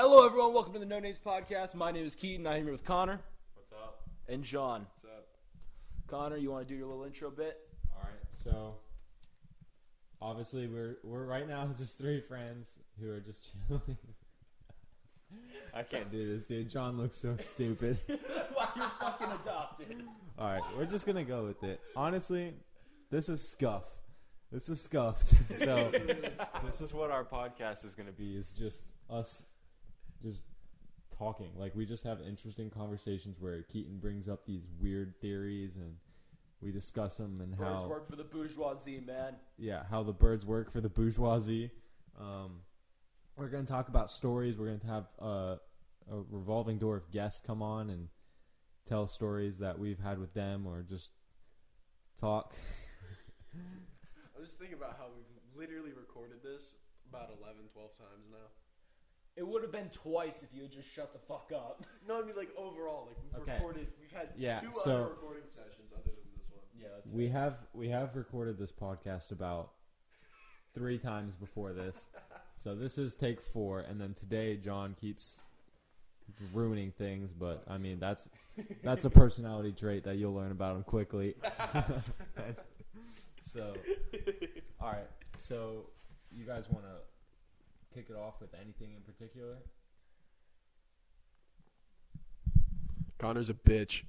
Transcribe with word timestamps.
Hello, 0.00 0.24
everyone. 0.24 0.54
Welcome 0.54 0.74
to 0.74 0.78
the 0.78 0.86
No 0.86 1.00
Names 1.00 1.18
Podcast. 1.18 1.74
My 1.74 1.90
name 1.90 2.06
is 2.06 2.14
Keaton. 2.14 2.46
I'm 2.46 2.62
here 2.62 2.70
with 2.70 2.84
Connor 2.84 3.18
What's 3.54 3.72
up? 3.72 4.02
and 4.28 4.44
John. 4.44 4.86
What's 4.94 5.04
up? 5.06 5.26
Connor, 6.06 6.36
you 6.36 6.52
want 6.52 6.68
to 6.68 6.72
do 6.72 6.78
your 6.78 6.86
little 6.86 7.02
intro 7.02 7.32
bit? 7.32 7.58
All 7.92 8.04
right, 8.04 8.12
so 8.28 8.76
obviously 10.22 10.68
we're 10.68 10.98
we're 11.02 11.26
right 11.26 11.48
now 11.48 11.68
just 11.76 11.98
three 11.98 12.20
friends 12.20 12.78
who 13.00 13.10
are 13.10 13.18
just 13.18 13.50
chilling. 13.66 13.98
I 15.74 15.82
can't 15.82 16.12
do 16.12 16.32
this, 16.32 16.46
dude. 16.46 16.70
John 16.70 16.96
looks 16.96 17.16
so 17.16 17.34
stupid. 17.34 17.98
Why 18.54 18.68
you're 18.76 18.90
fucking 19.00 19.26
adopted? 19.42 20.04
All 20.38 20.46
right, 20.48 20.62
we're 20.76 20.86
just 20.86 21.06
gonna 21.06 21.24
go 21.24 21.44
with 21.44 21.64
it. 21.64 21.80
Honestly, 21.96 22.54
this 23.10 23.28
is 23.28 23.42
scuff. 23.42 23.82
This 24.52 24.68
is 24.68 24.80
scuffed. 24.80 25.34
So 25.56 25.90
this 26.64 26.80
is 26.82 26.94
what 26.94 27.10
our 27.10 27.24
podcast 27.24 27.84
is 27.84 27.96
gonna 27.96 28.12
be. 28.12 28.36
Is 28.36 28.52
just 28.52 28.84
us, 29.10 29.44
just 30.22 30.42
talking. 31.16 31.50
Like 31.56 31.74
we 31.74 31.86
just 31.86 32.04
have 32.04 32.20
interesting 32.20 32.70
conversations 32.70 33.40
where 33.40 33.62
Keaton 33.62 33.98
brings 33.98 34.28
up 34.28 34.46
these 34.46 34.66
weird 34.80 35.14
theories 35.20 35.76
and 35.76 35.96
we 36.60 36.72
discuss 36.72 37.16
them 37.16 37.40
and 37.40 37.56
Birds 37.56 37.68
how 37.68 37.80
birds 37.80 37.90
work 37.90 38.10
for 38.10 38.16
the 38.16 38.24
bourgeoisie, 38.24 39.00
man. 39.00 39.36
yeah, 39.58 39.82
how 39.90 40.02
the 40.02 40.12
birds 40.12 40.44
work 40.44 40.70
for 40.70 40.80
the 40.80 40.88
bourgeoisie. 40.88 41.70
Um, 42.18 42.62
we're 43.36 43.48
going 43.48 43.64
to 43.64 43.72
talk 43.72 43.88
about 43.88 44.10
stories. 44.10 44.58
We're 44.58 44.66
going 44.66 44.80
to 44.80 44.86
have 44.88 45.06
uh, 45.20 45.56
a 46.10 46.22
revolving 46.30 46.78
door 46.78 46.96
of 46.96 47.10
guests 47.12 47.40
come 47.44 47.62
on 47.62 47.90
and 47.90 48.08
tell 48.86 49.06
stories 49.06 49.58
that 49.58 49.78
we've 49.78 50.00
had 50.00 50.18
with 50.18 50.34
them 50.34 50.66
or 50.66 50.82
just 50.82 51.10
talk. 52.18 52.54
I 53.54 54.40
was 54.40 54.48
just 54.48 54.58
thinking 54.58 54.76
about 54.76 54.96
how 54.98 55.06
we've 55.14 55.24
literally 55.54 55.92
recorded 55.92 56.42
this 56.42 56.74
about 57.08 57.30
11, 57.40 57.70
12 57.72 57.98
times 57.98 58.26
now. 58.30 58.50
It 59.38 59.46
would 59.46 59.62
have 59.62 59.70
been 59.72 59.88
twice 59.90 60.42
if 60.42 60.48
you 60.52 60.62
had 60.62 60.72
just 60.72 60.88
shut 60.92 61.12
the 61.12 61.18
fuck 61.20 61.52
up. 61.54 61.84
No, 62.08 62.20
I 62.20 62.24
mean 62.24 62.34
like 62.36 62.50
overall, 62.56 63.06
like 63.08 63.16
we've 63.22 63.42
Okay. 63.42 63.54
recorded. 63.54 63.86
We've 64.00 64.10
had 64.10 64.30
Yeah, 64.36 64.60
two 64.60 64.72
so- 64.72 64.90
other 65.02 65.10
recording 65.10 65.44
sessions 65.46 65.92
other 65.94 66.04
than 66.10 66.24
this 66.34 66.44
one. 66.50 66.62
Yeah, 66.80 66.88
that's 66.96 67.06
We 67.12 67.28
have 67.28 67.58
we 67.74 67.88
have 67.90 68.16
recorded 68.16 68.58
this 68.58 68.72
podcast 68.72 69.30
about 69.30 69.72
three 70.74 70.98
times 70.98 71.34
before 71.34 71.72
this, 71.72 72.08
so 72.56 72.74
this 72.74 72.96
is 72.98 73.14
take 73.14 73.40
four. 73.42 73.80
And 73.80 74.00
then 74.00 74.14
today, 74.14 74.56
John 74.56 74.94
keeps 74.98 75.40
ruining 76.52 76.90
things, 76.92 77.32
but 77.34 77.62
I 77.68 77.76
mean 77.78 78.00
that's 78.00 78.28
that's 78.82 79.04
a 79.04 79.10
personality 79.10 79.72
trait 79.72 80.02
that 80.04 80.16
you'll 80.16 80.34
learn 80.34 80.50
about 80.50 80.76
him 80.76 80.82
quickly. 80.82 81.34
so, 83.42 83.74
all 84.80 84.92
right. 84.92 85.06
So, 85.36 85.86
you 86.34 86.44
guys 86.44 86.68
want 86.68 86.84
to 86.84 86.96
kick 87.94 88.06
it 88.10 88.16
off 88.16 88.40
with 88.40 88.50
anything 88.54 88.90
in 88.94 89.02
particular? 89.02 89.56
Connor's 93.18 93.50
a 93.50 93.54
bitch. 93.54 94.04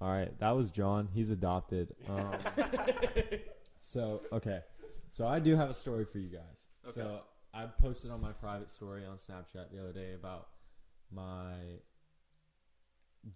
All 0.00 0.08
right, 0.10 0.36
that 0.40 0.50
was 0.56 0.70
John. 0.70 1.08
He's 1.12 1.30
adopted. 1.30 1.94
Um, 2.08 2.32
so 3.80 4.22
okay, 4.32 4.60
so 5.10 5.26
I 5.26 5.38
do 5.38 5.56
have 5.56 5.68
a 5.70 5.74
story 5.74 6.04
for 6.04 6.18
you 6.18 6.28
guys. 6.28 6.66
So 6.94 7.20
I 7.52 7.66
posted 7.66 8.10
on 8.10 8.20
my 8.20 8.32
private 8.32 8.70
story 8.70 9.04
on 9.04 9.16
Snapchat 9.16 9.70
the 9.72 9.80
other 9.80 9.92
day 9.92 10.14
about 10.14 10.48
my 11.12 11.52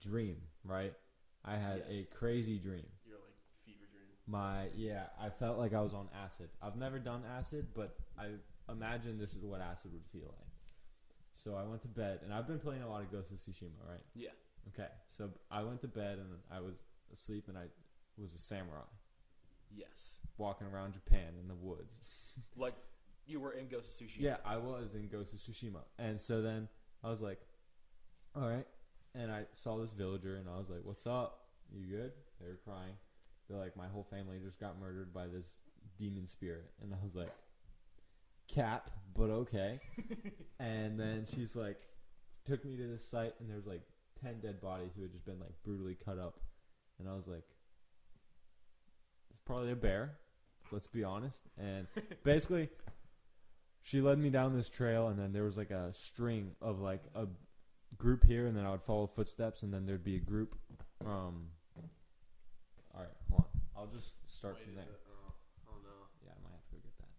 dream. 0.01 0.37
Right, 0.65 0.95
I 1.45 1.57
had 1.57 1.83
Yes. 1.89 2.07
a 2.07 2.15
crazy 2.17 2.59
dream. 2.59 2.87
Your 3.07 3.19
like 3.19 3.35
fever 3.65 3.87
dream. 3.93 4.07
My 4.27 4.69
yeah, 4.77 5.05
I 5.21 5.29
felt 5.31 5.59
like 5.59 5.75
I 5.75 5.81
was 5.81 5.95
on 5.95 6.09
acid. 6.25 6.49
I've 6.63 6.77
never 6.77 6.99
done 6.99 7.23
acid, 7.39 7.67
but 7.75 7.97
I 8.19 8.29
imagine 8.71 9.19
this 9.19 9.35
is 9.35 9.45
what 9.45 9.61
acid 9.61 9.93
would 9.93 10.07
feel 10.13 10.35
like. 10.39 10.53
So 11.33 11.55
I 11.55 11.65
went 11.65 11.83
to 11.83 11.89
bed, 11.89 12.21
and 12.25 12.33
I've 12.33 12.47
been 12.47 12.59
playing 12.59 12.83
a 12.83 12.89
lot 12.89 13.03
of 13.03 13.13
Ghost 13.13 13.31
of 13.31 13.39
Tsushima, 13.39 13.77
right? 13.89 14.01
Yeah. 14.15 14.31
Okay, 14.69 14.89
so 15.07 15.31
I 15.51 15.63
went 15.63 15.81
to 15.83 15.89
bed 15.89 16.19
and 16.19 16.29
I 16.51 16.61
was 16.61 16.83
asleep, 17.13 17.45
and 17.49 17.57
I 17.57 17.67
was 18.17 18.35
a 18.35 18.39
samurai 18.39 18.81
yes. 19.75 20.15
walking 20.39 20.67
around 20.67 20.95
Japan 20.95 21.35
in 21.41 21.49
the 21.49 21.55
woods. 21.55 22.33
Like 22.55 22.75
you 23.27 23.41
were 23.41 23.53
in 23.53 23.69
Ghost 23.69 24.01
of 24.01 24.07
Tsushima. 24.07 24.21
yeah, 24.21 24.37
I 24.45 24.59
was 24.59 24.95
in 24.95 25.09
Ghost 25.09 25.33
of 25.33 25.41
Tsushima, 25.41 25.81
and 25.99 26.21
so 26.21 26.43
then 26.43 26.69
I 27.03 27.09
was 27.09 27.23
like, 27.23 27.41
"All 28.35 28.47
right," 28.47 28.67
and 29.15 29.33
I 29.33 29.47
saw 29.53 29.79
this 29.79 29.95
villager, 29.95 30.37
and 30.37 30.47
I 30.47 30.59
was 30.59 30.69
like, 30.69 30.81
"What's 30.85 31.07
up? 31.07 31.47
You 31.73 31.87
good?" 31.87 32.13
They 32.41 32.49
were 32.49 32.59
crying. 32.63 32.93
They're 33.49 33.59
like, 33.59 33.75
"My 33.75 33.89
whole 33.89 34.05
family 34.05 34.39
just 34.45 34.61
got 34.61 34.79
murdered 34.79 35.15
by 35.15 35.29
this 35.29 35.61
demon 35.99 36.27
spirit," 36.27 36.71
and 36.83 36.93
I 36.93 36.99
was 37.03 37.15
like, 37.15 37.33
"Cap, 38.49 38.91
but 39.15 39.31
okay." 39.31 39.81
and 40.61 40.99
then 40.99 41.27
she's 41.35 41.57
like, 41.57 41.79
took 42.45 42.65
me 42.65 42.77
to 42.77 42.87
this 42.87 43.05
site, 43.05 43.35
and 43.41 43.51
there's 43.51 43.67
like 43.67 43.83
ten 44.23 44.41
dead 44.41 44.61
bodies 44.61 44.93
who 44.97 45.03
had 45.03 45.13
just 45.13 45.25
been 45.25 45.39
like 45.39 45.53
brutally 45.65 45.95
cut 45.95 46.19
up, 46.19 46.41
and 46.99 47.09
I 47.09 47.15
was 47.15 47.27
like, 47.29 47.45
"It's 49.31 49.41
probably 49.41 49.73
a 49.73 49.77
bear." 49.77 50.19
Let's 50.73 50.89
be 50.89 51.05
honest. 51.05 51.45
And 51.59 51.87
basically, 52.25 52.71
she 53.83 54.01
led 54.01 54.19
me 54.19 54.31
down 54.31 54.57
this 54.57 54.69
trail, 54.69 55.09
and 55.09 55.19
then 55.19 55.33
there 55.33 55.45
was 55.45 55.57
like 55.57 55.71
a 55.71 55.93
string 55.93 56.53
of 56.61 56.81
like 56.81 57.03
a 57.15 57.29
group 57.97 58.25
here, 58.25 58.47
and 58.47 58.57
then 58.57 58.67
I 58.67 58.71
would 58.73 58.83
follow 58.83 59.07
footsteps, 59.07 59.63
and 59.63 59.73
then 59.73 59.87
there'd 59.87 60.05
be 60.05 60.17
a 60.17 60.21
group. 60.21 60.57
Um, 61.05 61.51
all 62.95 63.05
right, 63.05 63.13
hold 63.31 63.45
on. 63.45 63.61
I'll 63.77 63.93
just 63.93 64.17
start 64.27 64.57
Wait, 64.57 64.65
from 64.65 64.73
is 64.73 64.77
there. 64.81 64.89
it? 64.89 65.01
Oh, 65.07 65.33
oh 65.69 65.77
no. 65.85 65.97
Yeah, 66.25 66.33
I 66.33 66.41
might 66.43 66.57
have 66.57 66.65
to 66.65 66.73
go 66.73 66.81
get 66.81 66.97
that. 66.97 67.13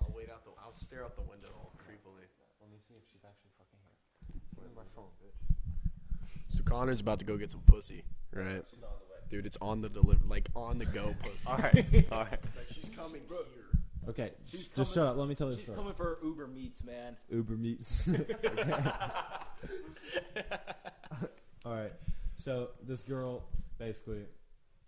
I'll 0.00 0.14
wait 0.16 0.32
out 0.32 0.42
the. 0.44 0.50
I'll 0.56 0.67
stare 0.78 1.04
out 1.04 1.16
the 1.16 1.22
window 1.22 1.48
all 1.54 1.72
creepily. 1.78 2.26
Let 2.60 2.70
me 2.70 2.78
see 2.86 2.94
if 2.94 3.02
she's 3.10 3.24
actually 3.24 3.50
fucking 3.58 3.78
here. 3.82 4.40
Where's 4.56 4.74
my 4.74 4.82
phone, 4.94 5.10
bitch? 5.22 5.38
So 6.48 6.62
Connor's 6.64 7.00
about 7.00 7.18
to 7.20 7.24
go 7.24 7.36
get 7.36 7.50
some 7.50 7.62
pussy, 7.66 8.04
right? 8.32 8.64
She's 8.70 8.82
on 8.82 8.90
the 8.98 9.04
way. 9.12 9.20
Dude, 9.28 9.46
it's 9.46 9.58
on 9.60 9.80
the 9.80 9.88
deliver, 9.88 10.24
like 10.26 10.48
on 10.56 10.78
the 10.78 10.86
go 10.86 11.14
pussy. 11.22 11.46
All 11.46 11.58
right, 11.58 12.06
all 12.10 12.20
right. 12.24 12.40
Like 12.56 12.68
she's 12.68 12.88
coming 12.96 13.22
here. 13.28 13.44
Okay, 14.08 14.32
She's 14.46 14.68
just 14.68 14.74
coming- 14.74 14.92
shut 14.94 15.06
up. 15.06 15.16
Let 15.18 15.28
me 15.28 15.34
tell 15.34 15.48
you 15.48 15.54
the 15.54 15.58
She's 15.58 15.66
story. 15.66 15.76
coming 15.78 15.92
for 15.94 16.18
Uber 16.24 16.46
Meats, 16.46 16.82
man. 16.82 17.16
Uber 17.30 17.56
meets. 17.58 18.08
All 21.64 21.74
right. 21.74 21.92
So 22.36 22.70
this 22.86 23.02
girl 23.02 23.42
basically 23.78 24.22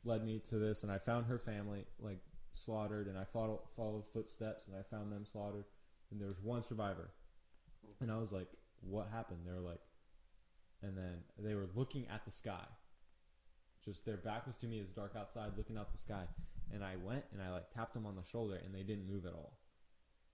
led 0.05 0.25
me 0.25 0.41
to 0.49 0.57
this, 0.57 0.83
and 0.85 0.91
I 0.93 0.99
found 0.99 1.27
her 1.27 1.39
family 1.39 1.85
like 2.01 2.21
slaughtered, 2.53 3.09
and 3.09 3.19
I 3.19 3.25
followed, 3.25 3.61
followed 3.77 4.07
footsteps, 4.07 4.67
and 4.69 4.77
I 4.77 4.83
found 4.83 5.13
them 5.13 5.25
slaughtered, 5.27 5.65
and 6.11 6.21
there 6.21 6.29
was 6.29 6.41
one 6.43 6.63
survivor, 6.63 7.11
and 8.01 8.11
I 8.11 8.19
was 8.19 8.33
like, 8.33 8.49
"What 8.81 9.09
happened?" 9.09 9.41
They 9.47 9.53
were 9.53 9.61
like, 9.61 9.81
and 10.83 10.97
then 10.97 11.25
they 11.39 11.55
were 11.55 11.69
looking 11.75 12.07
at 12.09 12.25
the 12.25 12.31
sky. 12.31 12.67
Just 13.85 14.05
their 14.05 14.17
back 14.17 14.47
was 14.47 14.57
to 14.59 14.67
me. 14.67 14.79
It's 14.79 14.91
dark 14.91 15.15
outside, 15.17 15.53
looking 15.57 15.77
out 15.77 15.93
the 15.93 15.99
sky, 15.99 16.25
and 16.73 16.85
I 16.85 16.97
went 16.97 17.25
and 17.33 17.43
I 17.43 17.51
like 17.51 17.71
tapped 17.71 17.95
them 17.95 18.07
on 18.07 18.17
the 18.17 18.25
shoulder, 18.25 18.59
and 18.65 18.75
they 18.75 18.83
didn't 18.83 19.09
move 19.09 19.27
at 19.27 19.33
all. 19.33 19.59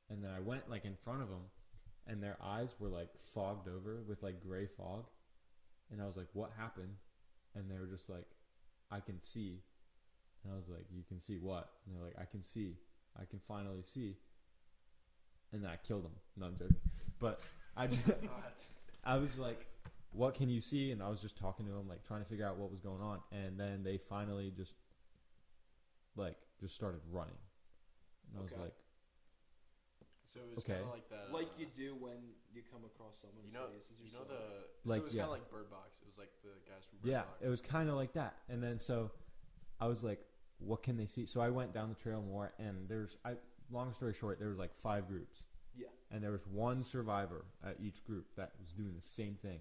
And 0.09 0.23
then 0.23 0.31
I 0.31 0.41
went 0.41 0.71
like 0.71 0.85
in 0.85 0.97
front 0.97 1.23
of 1.23 1.29
them, 1.29 1.51
and 2.07 2.23
their 2.23 2.37
eyes 2.43 2.75
were 2.79 2.89
like 2.89 3.11
fogged 3.35 3.69
over 3.69 4.03
with 4.07 4.23
like 4.23 4.41
gray 4.41 4.67
fog. 4.67 5.07
And 5.91 6.03
I 6.03 6.07
was 6.07 6.17
like, 6.17 6.29
"What 6.33 6.53
happened?" 6.57 6.97
And 7.55 7.71
they 7.71 7.79
were 7.79 7.87
just 7.87 8.09
like, 8.09 8.27
"I 8.91 9.01
can 9.01 9.21
see." 9.21 9.63
And 10.43 10.53
I 10.53 10.57
was 10.57 10.69
like, 10.69 10.87
"You 10.91 11.03
can 11.05 11.21
see 11.21 11.39
what?" 11.39 11.71
And 11.87 11.95
they're 11.95 12.05
like, 12.05 12.19
"I 12.19 12.25
can 12.25 12.43
see. 12.43 12.79
I 13.17 13.25
can 13.25 13.41
finally 13.41 13.83
see." 13.83 14.17
And 15.53 15.63
then 15.63 15.71
I 15.71 15.77
killed 15.77 16.05
them. 16.05 16.13
No, 16.37 16.47
I'm 16.47 16.57
joking. 16.57 16.77
But 17.19 17.41
I 17.77 17.87
just, 17.87 18.03
I 19.05 19.17
was 19.17 19.39
like, 19.39 19.67
"What 20.13 20.35
can 20.35 20.49
you 20.49 20.61
see?" 20.61 20.91
And 20.91 21.03
I 21.03 21.09
was 21.09 21.21
just 21.23 21.37
talking 21.37 21.65
to 21.67 21.73
him, 21.73 21.89
like 21.89 22.03
trying 22.07 22.23
to 22.23 22.29
figure 22.29 22.47
out 22.47 22.57
what 22.59 22.71
was 22.71 22.81
going 22.81 23.01
on. 23.01 23.21
And 23.33 23.59
then 23.59 23.83
they 23.85 23.97
finally 23.99 24.53
just, 24.57 24.75
like, 26.17 26.37
just 26.61 26.75
started 26.75 27.01
running. 27.11 27.39
And 28.31 28.39
I 28.41 28.43
was 28.43 28.53
Okay. 28.53 28.63
like, 28.63 28.75
So 30.27 30.41
it 30.43 30.55
was 30.55 30.65
Okay. 30.65 30.75
kind 30.75 30.85
of 30.85 30.91
like 30.91 31.09
that. 31.09 31.33
like 31.33 31.47
uh, 31.47 31.59
you 31.61 31.67
do 31.75 31.95
when 31.95 32.35
you 32.53 32.61
come 32.71 32.85
across 32.85 33.17
someone's 33.23 33.47
You 33.47 33.55
know, 33.55 33.69
face 33.69 33.89
as 33.91 33.99
you 33.99 34.11
you're 34.11 34.21
know 34.21 34.27
so- 34.27 34.35
the 34.35 34.91
Like, 34.91 34.99
so 34.99 35.01
it 35.01 35.05
was 35.05 35.15
yeah. 35.15 35.23
kind 35.23 35.33
of 35.33 35.39
like 35.41 35.51
Bird 35.51 35.71
Box. 35.71 36.01
It 36.03 36.07
was 36.07 36.19
like 36.19 36.31
the 36.43 36.51
guys 36.71 36.85
from 36.85 36.99
Bird 36.99 37.09
Yeah, 37.11 37.23
Box. 37.23 37.41
it 37.43 37.49
was 37.49 37.63
kind 37.63 37.89
of 37.89 37.95
like 37.95 38.13
that. 38.15 38.37
And 38.51 38.63
then 38.63 38.79
so 38.79 39.13
I 39.81 39.87
was 39.87 40.03
like, 40.03 40.21
what 40.59 40.83
can 40.83 40.97
they 40.99 41.07
see? 41.07 41.25
So 41.25 41.41
I 41.41 41.49
went 41.49 41.73
down 41.73 41.89
the 41.89 41.95
trail 41.95 42.21
more 42.21 42.53
and 42.59 42.87
there's 42.89 43.17
I 43.25 43.37
long 43.71 43.93
story 43.93 44.15
short, 44.15 44.39
there 44.39 44.49
was 44.49 44.59
like 44.59 44.75
five 44.75 45.09
groups. 45.09 45.45
Yeah. 45.77 45.89
And 46.11 46.23
there 46.23 46.33
was 46.33 46.47
one 46.47 46.83
survivor 46.83 47.45
at 47.65 47.77
each 47.81 48.05
group 48.05 48.27
that 48.37 48.53
was 48.59 48.71
doing 48.71 48.95
the 48.97 49.07
same 49.07 49.37
thing. 49.41 49.61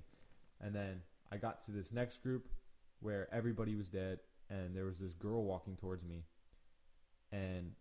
And 0.62 0.74
then 0.74 1.02
I 1.32 1.38
got 1.38 1.62
to 1.66 1.72
this 1.72 1.92
next 1.92 2.24
group 2.24 2.48
where 3.00 3.28
everybody 3.34 3.76
was 3.76 3.90
dead 3.90 4.20
and 4.50 4.76
there 4.76 4.86
was 4.86 5.00
this 5.00 5.14
girl 5.14 5.44
walking 5.44 5.76
towards 5.76 6.04
me 6.06 6.24
and 7.32 7.72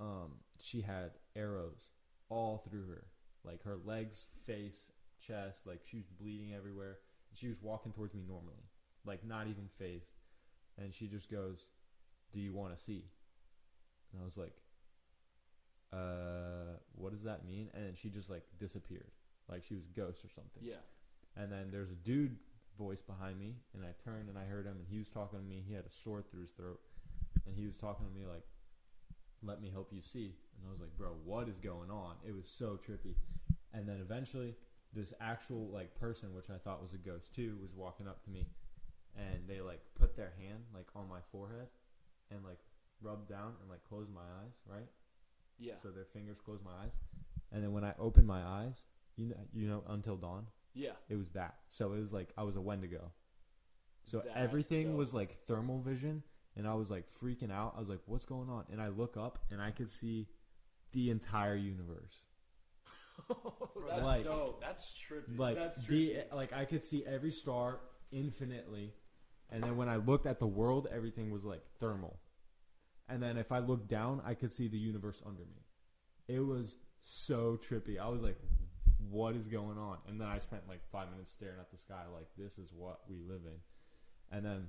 um 0.00 0.36
she 0.62 0.80
had 0.80 1.10
arrows 1.36 1.88
all 2.28 2.58
through 2.58 2.86
her. 2.86 3.04
Like 3.44 3.62
her 3.64 3.78
legs, 3.84 4.26
face, 4.46 4.90
chest, 5.20 5.66
like 5.66 5.80
she 5.84 5.96
was 5.96 6.06
bleeding 6.20 6.54
everywhere. 6.54 6.98
She 7.34 7.48
was 7.48 7.62
walking 7.62 7.92
towards 7.92 8.14
me 8.14 8.22
normally, 8.26 8.64
like 9.04 9.24
not 9.24 9.46
even 9.46 9.68
phased. 9.78 10.12
And 10.76 10.92
she 10.92 11.06
just 11.06 11.30
goes, 11.30 11.66
"Do 12.32 12.40
you 12.40 12.52
want 12.52 12.76
to 12.76 12.82
see?" 12.82 13.04
And 14.12 14.20
I 14.20 14.24
was 14.24 14.36
like, 14.36 14.54
uh, 15.92 16.76
what 16.94 17.12
does 17.12 17.22
that 17.24 17.46
mean? 17.46 17.70
And 17.74 17.84
then 17.84 17.94
she 17.94 18.08
just 18.08 18.30
like 18.30 18.44
disappeared, 18.58 19.10
like 19.48 19.62
she 19.62 19.74
was 19.74 19.84
a 19.84 19.98
ghost 19.98 20.24
or 20.24 20.28
something. 20.28 20.62
Yeah. 20.62 20.82
And 21.36 21.50
then 21.52 21.70
there's 21.70 21.90
a 21.90 21.94
dude 21.94 22.36
voice 22.78 23.00
behind 23.02 23.38
me, 23.38 23.56
and 23.74 23.84
I 23.84 23.92
turned 24.04 24.28
and 24.28 24.38
I 24.38 24.44
heard 24.44 24.66
him, 24.66 24.76
and 24.78 24.86
he 24.88 24.98
was 24.98 25.08
talking 25.08 25.38
to 25.38 25.44
me. 25.44 25.64
He 25.66 25.74
had 25.74 25.84
a 25.84 25.92
sword 25.92 26.30
through 26.30 26.42
his 26.42 26.50
throat, 26.50 26.80
and 27.46 27.56
he 27.56 27.66
was 27.66 27.78
talking 27.78 28.06
to 28.06 28.12
me 28.12 28.26
like, 28.26 28.44
"Let 29.42 29.60
me 29.60 29.70
help 29.70 29.92
you 29.92 30.02
see." 30.02 30.36
And 30.56 30.68
I 30.68 30.70
was 30.70 30.80
like, 30.80 30.96
"Bro, 30.96 31.16
what 31.24 31.48
is 31.48 31.58
going 31.58 31.90
on?" 31.90 32.16
It 32.26 32.34
was 32.34 32.48
so 32.48 32.76
trippy. 32.76 33.14
And 33.72 33.88
then 33.88 34.00
eventually, 34.00 34.56
this 34.92 35.12
actual 35.20 35.68
like 35.68 35.94
person, 35.94 36.34
which 36.34 36.50
I 36.50 36.58
thought 36.58 36.82
was 36.82 36.94
a 36.94 36.98
ghost 36.98 37.34
too, 37.34 37.58
was 37.60 37.74
walking 37.74 38.08
up 38.08 38.22
to 38.24 38.30
me, 38.30 38.46
and 39.16 39.48
they 39.48 39.60
like 39.60 39.80
put 39.94 40.16
their 40.16 40.32
hand 40.38 40.64
like 40.74 40.86
on 40.94 41.08
my 41.08 41.20
forehead, 41.32 41.68
and 42.30 42.44
like 42.44 42.58
rubbed 43.00 43.28
down 43.28 43.54
and 43.60 43.70
like 43.70 43.84
closed 43.84 44.12
my 44.12 44.26
eyes, 44.42 44.54
right? 44.66 44.88
Yeah. 45.58 45.74
So 45.82 45.90
their 45.90 46.04
fingers 46.04 46.38
closed 46.44 46.64
my 46.64 46.70
eyes, 46.84 46.98
and 47.52 47.62
then 47.62 47.72
when 47.72 47.84
I 47.84 47.94
opened 47.98 48.26
my 48.26 48.42
eyes, 48.42 48.86
you 49.16 49.26
know, 49.28 49.36
you 49.52 49.66
know, 49.68 49.82
until 49.88 50.16
dawn. 50.16 50.46
yeah. 50.74 50.92
It 51.08 51.16
was 51.16 51.30
that. 51.30 51.56
So 51.68 51.92
it 51.94 52.00
was 52.00 52.12
like 52.12 52.28
I 52.36 52.42
was 52.44 52.56
a 52.56 52.60
Wendigo. 52.60 53.10
So 54.04 54.18
That's 54.24 54.30
everything 54.36 54.96
was 54.96 55.12
like 55.12 55.32
thermal 55.46 55.80
vision, 55.80 56.22
and 56.56 56.66
I 56.66 56.74
was 56.74 56.90
like 56.90 57.04
freaking 57.22 57.52
out. 57.52 57.74
I 57.76 57.80
was 57.80 57.88
like, 57.88 58.00
"What's 58.06 58.24
going 58.24 58.48
on?" 58.48 58.64
And 58.72 58.80
I 58.80 58.88
look 58.88 59.16
up, 59.16 59.38
and 59.50 59.60
I 59.60 59.70
could 59.70 59.90
see 59.90 60.28
the 60.92 61.10
entire 61.10 61.56
universe. 61.56 62.26
That's 63.28 64.02
Like- 64.04 64.24
dope. 64.24 64.60
That's 64.60 64.92
trippy. 64.92 65.38
Like 65.38 65.56
That's 65.56 65.78
the 65.86 66.24
like 66.32 66.52
I 66.52 66.64
could 66.64 66.84
see 66.84 67.04
every 67.04 67.32
star 67.32 67.80
infinitely, 68.12 68.94
and 69.50 69.62
then 69.62 69.76
when 69.76 69.88
I 69.88 69.96
looked 69.96 70.26
at 70.26 70.38
the 70.38 70.46
world, 70.46 70.86
everything 70.90 71.30
was 71.30 71.44
like 71.44 71.62
thermal. 71.78 72.18
And 73.08 73.22
then 73.22 73.36
if 73.36 73.52
I 73.52 73.58
looked 73.60 73.88
down, 73.88 74.20
I 74.24 74.34
could 74.34 74.52
see 74.52 74.68
the 74.68 74.78
universe 74.78 75.22
under 75.24 75.42
me. 75.42 75.62
It 76.28 76.40
was 76.40 76.76
so 77.00 77.56
trippy. 77.56 77.98
I 77.98 78.08
was 78.08 78.20
like, 78.20 78.38
"What 78.98 79.34
is 79.34 79.48
going 79.48 79.78
on?" 79.78 79.98
And 80.06 80.20
then 80.20 80.28
I 80.28 80.38
spent 80.38 80.68
like 80.68 80.80
five 80.92 81.10
minutes 81.10 81.32
staring 81.32 81.58
at 81.58 81.70
the 81.70 81.78
sky, 81.78 82.02
like, 82.12 82.28
"This 82.36 82.58
is 82.58 82.72
what 82.72 83.00
we 83.08 83.20
live 83.22 83.42
in." 83.46 83.60
And 84.30 84.44
then 84.44 84.68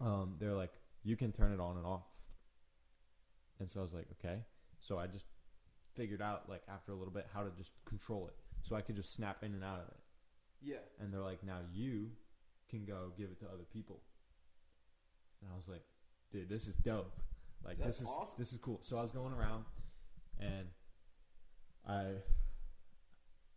um, 0.00 0.36
they're 0.40 0.54
like, 0.54 0.72
"You 1.04 1.16
can 1.16 1.30
turn 1.30 1.52
it 1.52 1.60
on 1.60 1.76
and 1.76 1.86
off." 1.86 2.06
And 3.60 3.70
so 3.70 3.80
I 3.80 3.82
was 3.82 3.94
like, 3.94 4.06
"Okay." 4.18 4.40
So 4.80 4.98
I 4.98 5.06
just 5.06 5.26
figured 5.94 6.20
out, 6.20 6.48
like, 6.48 6.62
after 6.68 6.90
a 6.90 6.96
little 6.96 7.12
bit, 7.12 7.28
how 7.32 7.44
to 7.44 7.50
just 7.56 7.72
control 7.84 8.26
it, 8.26 8.34
so 8.62 8.74
I 8.74 8.80
could 8.80 8.96
just 8.96 9.14
snap 9.14 9.44
in 9.44 9.52
and 9.54 9.62
out 9.62 9.78
of 9.78 9.88
it 9.88 10.02
yeah. 10.64 10.76
and 11.00 11.12
they're 11.12 11.20
like, 11.20 11.44
now 11.44 11.58
you 11.72 12.10
can 12.70 12.84
go 12.84 13.12
give 13.16 13.30
it 13.30 13.38
to 13.40 13.46
other 13.46 13.64
people. 13.72 14.00
And 15.42 15.50
I 15.52 15.56
was 15.56 15.68
like, 15.68 15.82
dude, 16.30 16.48
this 16.48 16.68
is 16.68 16.76
dope. 16.76 17.20
Like 17.64 17.78
That's 17.78 17.98
this 17.98 18.08
is 18.08 18.14
awesome. 18.14 18.34
this 18.38 18.52
is 18.52 18.58
cool. 18.58 18.78
So 18.82 18.98
I 18.98 19.02
was 19.02 19.12
going 19.12 19.32
around, 19.32 19.64
and 20.40 20.66
I 21.86 22.04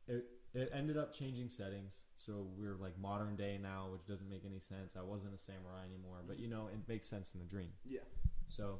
it 0.08 0.26
it 0.54 0.70
ended 0.74 0.98
up 0.98 1.14
changing 1.14 1.50
settings. 1.50 2.06
So 2.16 2.48
we're 2.58 2.78
like 2.78 2.98
modern 3.00 3.36
day 3.36 3.60
now, 3.62 3.90
which 3.92 4.06
doesn't 4.08 4.30
make 4.30 4.44
any 4.46 4.60
sense. 4.60 4.96
I 4.98 5.02
wasn't 5.02 5.34
a 5.34 5.38
samurai 5.38 5.84
anymore, 5.86 6.24
but 6.28 6.40
you 6.40 6.48
know, 6.48 6.68
it 6.72 6.80
makes 6.88 7.08
sense 7.08 7.32
in 7.34 7.40
the 7.40 7.46
dream. 7.46 7.70
Yeah. 7.84 8.00
So 8.48 8.80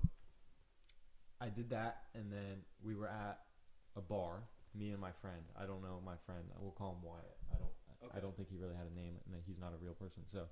I 1.42 1.50
did 1.50 1.70
that, 1.72 2.04
and 2.14 2.32
then 2.32 2.64
we 2.84 2.96
were 2.96 3.08
at 3.08 3.40
a 3.96 4.02
bar. 4.02 4.44
Me 4.74 4.92
and 4.92 5.00
my 5.00 5.12
friend. 5.22 5.42
I 5.58 5.66
don't 5.66 5.82
know 5.82 6.02
my 6.06 6.16
friend. 6.26 6.44
We'll 6.60 6.72
call 6.72 6.92
him 6.92 7.04
Wyatt. 7.04 7.38
I 7.54 7.58
don't. 7.58 7.72
I 8.16 8.20
don't 8.20 8.36
think 8.36 8.50
he 8.50 8.58
really 8.58 8.76
had 8.76 8.86
a 8.92 8.96
name, 8.96 9.16
and 9.26 9.42
he's 9.46 9.58
not 9.58 9.74
a 9.74 9.84
real 9.84 9.94
person. 9.94 10.24
So, 10.28 10.44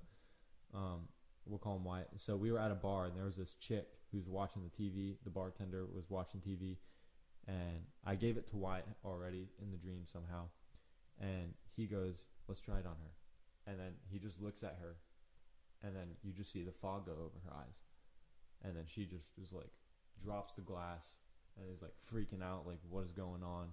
um, 0.74 1.08
we'll 1.46 1.58
call 1.58 1.76
him 1.76 1.84
Wyatt. 1.84 2.08
So 2.16 2.36
we 2.36 2.50
were 2.52 2.58
at 2.58 2.70
a 2.70 2.76
bar, 2.76 3.06
and 3.06 3.16
there 3.16 3.24
was 3.24 3.36
this 3.36 3.54
chick 3.54 3.88
who's 4.12 4.28
watching 4.28 4.62
the 4.62 4.70
TV. 4.70 5.16
The 5.24 5.30
bartender 5.30 5.86
was 5.86 6.10
watching 6.10 6.40
TV, 6.40 6.78
and 7.46 7.86
I 8.04 8.14
gave 8.14 8.36
it 8.36 8.46
to 8.48 8.56
Wyatt 8.56 8.86
already 9.04 9.48
in 9.60 9.70
the 9.70 9.76
dream 9.76 10.02
somehow, 10.04 10.48
and 11.20 11.54
he 11.76 11.86
goes, 11.86 12.26
"Let's 12.48 12.60
try 12.60 12.78
it 12.78 12.86
on 12.86 12.96
her," 12.96 13.70
and 13.70 13.78
then 13.78 13.94
he 14.10 14.18
just 14.18 14.40
looks 14.40 14.62
at 14.62 14.78
her, 14.80 14.96
and 15.82 15.94
then 15.94 16.16
you 16.22 16.32
just 16.32 16.52
see 16.52 16.62
the 16.62 16.72
fog 16.72 17.06
go 17.06 17.12
over 17.12 17.40
her 17.44 17.54
eyes, 17.54 17.82
and 18.62 18.76
then 18.76 18.84
she 18.86 19.04
just 19.04 19.38
is 19.40 19.52
like 19.52 19.72
drops 20.22 20.54
the 20.54 20.62
glass 20.62 21.18
and 21.56 21.72
is 21.72 21.82
like 21.82 21.94
freaking 22.12 22.42
out, 22.42 22.66
like 22.66 22.78
what 22.88 23.04
is 23.04 23.12
going 23.12 23.42
on, 23.42 23.68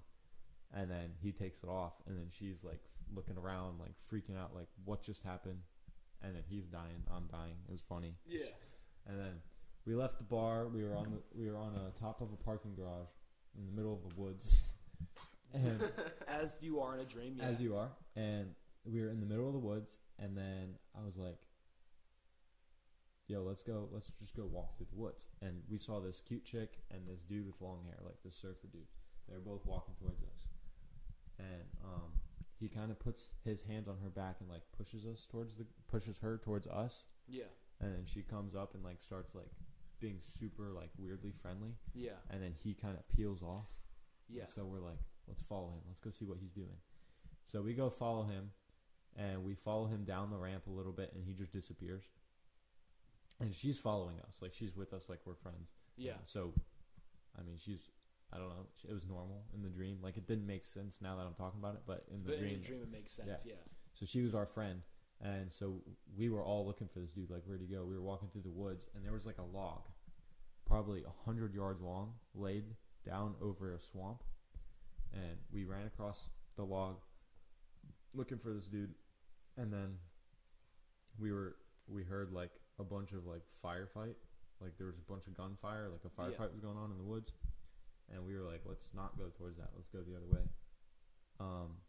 and 0.73 0.89
then 0.89 1.11
he 1.21 1.31
takes 1.31 1.63
it 1.63 1.69
off, 1.69 1.93
and 2.07 2.17
then 2.17 2.27
she's 2.29 2.63
like 2.63 2.81
looking 3.13 3.37
around, 3.37 3.79
like 3.79 3.93
freaking 4.11 4.37
out, 4.37 4.55
like 4.55 4.67
what 4.85 5.01
just 5.01 5.23
happened, 5.23 5.59
and 6.23 6.35
then 6.35 6.43
he's 6.47 6.65
dying, 6.65 7.03
I'm 7.13 7.27
dying. 7.31 7.55
It 7.67 7.71
was 7.71 7.81
funny. 7.87 8.15
Yeah. 8.27 8.45
And 9.07 9.19
then 9.19 9.33
we 9.85 9.95
left 9.95 10.17
the 10.17 10.23
bar. 10.23 10.67
We 10.67 10.83
were 10.83 10.95
on 10.95 11.11
the 11.11 11.21
we 11.37 11.49
were 11.49 11.57
on 11.57 11.73
a 11.75 11.99
top 11.99 12.21
of 12.21 12.31
a 12.31 12.37
parking 12.43 12.75
garage 12.75 13.09
in 13.57 13.65
the 13.65 13.71
middle 13.73 13.93
of 13.93 14.09
the 14.09 14.21
woods, 14.21 14.63
and 15.53 15.81
As 16.27 16.57
you 16.61 16.79
are 16.79 16.93
in 16.93 17.01
a 17.01 17.05
dream. 17.05 17.35
Yeah. 17.37 17.45
as 17.45 17.61
you 17.61 17.75
are, 17.75 17.89
and 18.15 18.53
we 18.85 19.01
were 19.01 19.09
in 19.09 19.19
the 19.19 19.25
middle 19.25 19.47
of 19.47 19.53
the 19.53 19.59
woods, 19.59 19.97
and 20.19 20.37
then 20.37 20.75
I 20.99 21.03
was 21.03 21.17
like, 21.17 21.39
"Yo, 23.27 23.41
let's 23.43 23.63
go. 23.63 23.89
Let's 23.91 24.11
just 24.19 24.35
go 24.35 24.45
walk 24.45 24.77
through 24.77 24.87
the 24.91 24.97
woods." 24.99 25.27
And 25.41 25.63
we 25.69 25.77
saw 25.77 25.99
this 25.99 26.21
cute 26.21 26.45
chick 26.45 26.79
and 26.91 27.01
this 27.07 27.23
dude 27.23 27.47
with 27.47 27.59
long 27.59 27.83
hair, 27.85 27.97
like 28.05 28.21
this 28.23 28.35
surfer 28.35 28.67
dude. 28.71 28.87
They 29.27 29.35
were 29.35 29.41
both 29.41 29.65
walking 29.65 29.95
towards 29.99 30.21
us, 30.23 30.45
and 31.39 31.65
um, 31.83 32.11
he 32.61 32.69
kind 32.69 32.91
of 32.91 32.99
puts 32.99 33.29
his 33.43 33.63
hands 33.63 33.87
on 33.89 33.97
her 34.03 34.09
back 34.09 34.37
and 34.39 34.47
like 34.49 34.61
pushes 34.77 35.05
us 35.05 35.25
towards 35.29 35.57
the 35.57 35.65
pushes 35.89 36.19
her 36.19 36.37
towards 36.37 36.67
us, 36.67 37.07
yeah. 37.27 37.43
and 37.81 37.93
then 37.93 38.03
she 38.05 38.21
comes 38.21 38.55
up 38.55 38.73
and 38.75 38.83
like 38.83 39.01
starts 39.01 39.35
like 39.35 39.51
being 39.99 40.19
super 40.21 40.71
like 40.71 40.89
weirdly 40.97 41.31
friendly, 41.41 41.75
Yeah. 41.93 42.11
and 42.29 42.41
then 42.41 42.53
he 42.63 42.73
kind 42.73 42.95
of 42.97 43.07
peels 43.09 43.41
off. 43.43 43.67
Yeah. 44.29 44.41
And 44.43 44.49
so 44.49 44.63
we're 44.65 44.79
like, 44.79 44.99
let's 45.27 45.41
follow 45.41 45.69
him. 45.71 45.81
Let's 45.87 45.99
go 45.99 46.09
see 46.11 46.25
what 46.25 46.37
he's 46.39 46.53
doing. 46.53 46.77
So 47.43 47.61
we 47.61 47.73
go 47.73 47.89
follow 47.89 48.23
him, 48.23 48.51
and 49.17 49.43
we 49.43 49.55
follow 49.55 49.87
him 49.87 50.03
down 50.05 50.29
the 50.29 50.37
ramp 50.37 50.67
a 50.67 50.71
little 50.71 50.91
bit, 50.93 51.11
and 51.13 51.23
he 51.25 51.33
just 51.33 51.51
disappears. 51.51 52.03
And 53.39 53.53
she's 53.53 53.79
following 53.79 54.17
us, 54.27 54.39
like 54.41 54.53
she's 54.53 54.75
with 54.75 54.93
us, 54.93 55.09
like 55.09 55.19
we're 55.25 55.33
friends. 55.35 55.71
Yeah. 55.97 56.11
And 56.13 56.25
so, 56.27 56.53
I 57.37 57.41
mean, 57.41 57.57
she's, 57.57 57.81
I 58.33 58.37
don't 58.37 58.49
know, 58.49 58.65
it 58.89 58.93
was 58.93 59.05
normal 59.07 59.43
in 59.53 59.61
the 59.61 59.69
dream. 59.69 59.97
Like 60.01 60.17
it 60.17 60.25
didn't 60.27 60.45
make 60.47 60.63
sense 60.65 61.01
now 61.01 61.15
that 61.17 61.23
I'm 61.25 61.33
talking 61.33 61.59
about 61.59 61.75
it, 61.75 61.81
but 61.85 62.05
in 62.13 62.23
the 62.23 62.29
But 62.29 62.39
dream, 62.39 62.53
in 62.55 62.61
a 62.61 62.63
dream, 62.63 62.81
it 62.83 62.91
makes 62.91 63.11
sense. 63.11 63.27
Yeah. 63.45 63.53
Yeah. 63.53 63.63
so 63.93 64.05
she 64.05 64.21
was 64.21 64.33
our 64.33 64.45
friend, 64.45 64.81
and 65.19 65.51
so 65.51 65.81
we 66.17 66.29
were 66.29 66.43
all 66.43 66.65
looking 66.65 66.87
for 66.87 66.99
this 66.99 67.11
dude. 67.11 67.29
Like, 67.29 67.43
where'd 67.45 67.61
he 67.61 67.67
go? 67.67 67.83
We 67.83 67.95
were 67.95 68.01
walking 68.01 68.29
through 68.29 68.43
the 68.43 68.49
woods, 68.51 68.87
and 68.95 69.05
there 69.05 69.11
was 69.13 69.25
like 69.25 69.37
a 69.37 69.43
log, 69.57 69.81
probably 70.65 71.03
a 71.03 71.25
hundred 71.25 71.53
yards 71.53 71.81
long, 71.81 72.13
laid 72.33 72.63
down 73.05 73.35
over 73.41 73.73
a 73.73 73.79
swamp, 73.79 74.23
and 75.13 75.37
we 75.51 75.65
ran 75.65 75.85
across 75.85 76.29
the 76.55 76.63
log, 76.63 76.95
looking 78.13 78.37
for 78.37 78.53
this 78.53 78.67
dude, 78.67 78.93
and 79.57 79.71
then 79.73 79.97
we 81.19 81.31
were 81.33 81.55
we 81.87 82.03
heard 82.03 82.31
like 82.31 82.51
a 82.79 82.83
bunch 82.83 83.11
of 83.11 83.25
like 83.25 83.41
firefight, 83.63 84.15
like 84.61 84.77
there 84.77 84.87
was 84.87 84.97
a 84.97 85.11
bunch 85.11 85.27
of 85.27 85.35
gunfire, 85.35 85.89
like 85.91 86.05
a 86.05 86.09
Yeah. 86.21 86.37
firefight 86.37 86.51
was 86.51 86.61
going 86.61 86.77
on 86.77 86.91
in 86.91 86.97
the 86.97 87.03
woods, 87.03 87.33
and 88.13 88.25
we 88.25 88.35
were 88.35 88.43
like, 88.43 88.61
let's 88.65 88.91
not 88.93 89.17
go 89.17 89.25
towards 89.37 89.57
that. 89.57 89.69
Let's 89.75 89.89
go 89.89 89.99
the 89.99 90.15
other 90.15 90.27
way. 90.27 90.43
Um, 91.39 91.79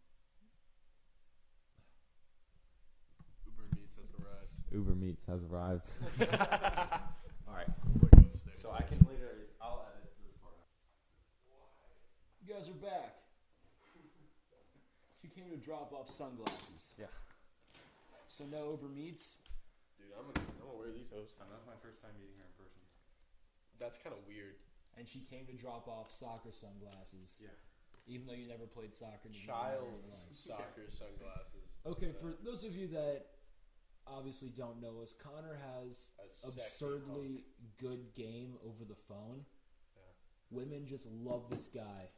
Uber 3.46 3.66
Meets 3.76 3.96
has 3.96 4.12
arrived. 4.16 4.52
Uber 4.72 4.94
Meets 4.94 5.26
has 5.26 5.44
arrived. 5.44 5.86
All 7.48 7.54
right. 7.54 7.68
So 8.56 8.70
I 8.70 8.82
can 8.86 9.02
later. 9.10 9.50
I'll 9.60 9.82
edit 9.90 10.14
this 10.22 10.38
part. 10.38 10.54
You 12.46 12.54
guys 12.54 12.70
are 12.70 12.78
back. 12.78 13.18
She 15.20 15.26
came 15.26 15.50
to 15.50 15.58
drop 15.58 15.92
off 15.92 16.06
sunglasses. 16.06 16.90
Yeah. 16.98 17.10
So 18.28 18.44
no 18.46 18.78
Uber 18.78 18.86
meets. 18.86 19.42
Dude, 19.98 20.14
I'm 20.14 20.30
gonna, 20.30 20.46
I'm 20.46 20.66
gonna 20.66 20.78
wear 20.78 20.94
these 20.94 21.10
hoes. 21.10 21.34
That 21.38 21.50
was 21.50 21.66
my 21.66 21.78
first 21.82 22.02
time 22.02 22.14
meeting 22.22 22.38
her 22.38 22.46
in 22.46 22.54
person. 22.54 22.82
That's 23.82 23.98
kind 23.98 24.14
of 24.14 24.22
weird. 24.30 24.54
And 24.98 25.08
she 25.08 25.20
came 25.20 25.46
to 25.46 25.52
drop 25.54 25.88
off 25.88 26.10
soccer 26.10 26.50
sunglasses. 26.50 27.42
Yeah. 27.42 27.48
Even 28.06 28.26
though 28.26 28.34
you 28.34 28.46
never 28.48 28.66
played 28.66 28.92
soccer 28.92 29.28
in 29.28 29.32
your 29.34 29.46
Child 29.46 29.96
life. 30.08 30.16
soccer 30.30 30.84
sunglasses. 30.88 31.78
Okay, 31.86 32.10
uh, 32.10 32.20
for 32.20 32.34
those 32.44 32.64
of 32.64 32.74
you 32.76 32.88
that 32.88 33.26
obviously 34.06 34.48
don't 34.50 34.80
know 34.82 35.00
us, 35.02 35.14
Connor 35.22 35.56
has 35.74 36.10
A 36.18 36.28
sexy 36.28 36.48
absurdly 36.60 37.44
good 37.80 38.12
game 38.14 38.54
over 38.66 38.84
the 38.84 38.96
phone. 39.08 39.44
Yeah. 39.96 40.02
Women 40.58 40.84
just 40.84 41.06
love 41.06 41.44
this 41.48 41.68
guy 41.68 42.08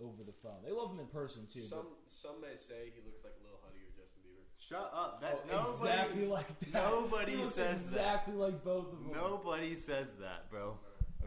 over 0.00 0.24
the 0.24 0.32
phone. 0.32 0.62
They 0.64 0.72
love 0.72 0.90
him 0.90 1.00
in 1.00 1.06
person 1.06 1.46
too. 1.50 1.60
Some 1.60 1.86
some 2.08 2.40
may 2.40 2.56
say 2.56 2.90
he 2.94 3.00
looks 3.06 3.22
like 3.24 3.34
Lil 3.44 3.58
Huddy 3.62 3.78
or 3.86 3.92
Justin 3.96 4.22
Bieber. 4.26 4.42
Shut 4.58 4.90
up. 4.94 5.20
but, 5.20 5.46
That, 5.46 5.54
oh, 5.54 5.62
nobody, 5.62 5.90
exactly 5.92 6.26
like 6.26 6.58
that. 6.72 6.72
nobody 6.90 7.32
He 7.32 7.38
looks 7.38 7.54
says 7.54 7.90
that. 7.92 7.98
exactly 8.00 8.34
like 8.34 8.64
both 8.64 8.92
of 8.92 8.98
them. 9.04 9.12
Nobody 9.14 9.76
says 9.76 10.16
that, 10.16 10.50
bro. 10.50 10.78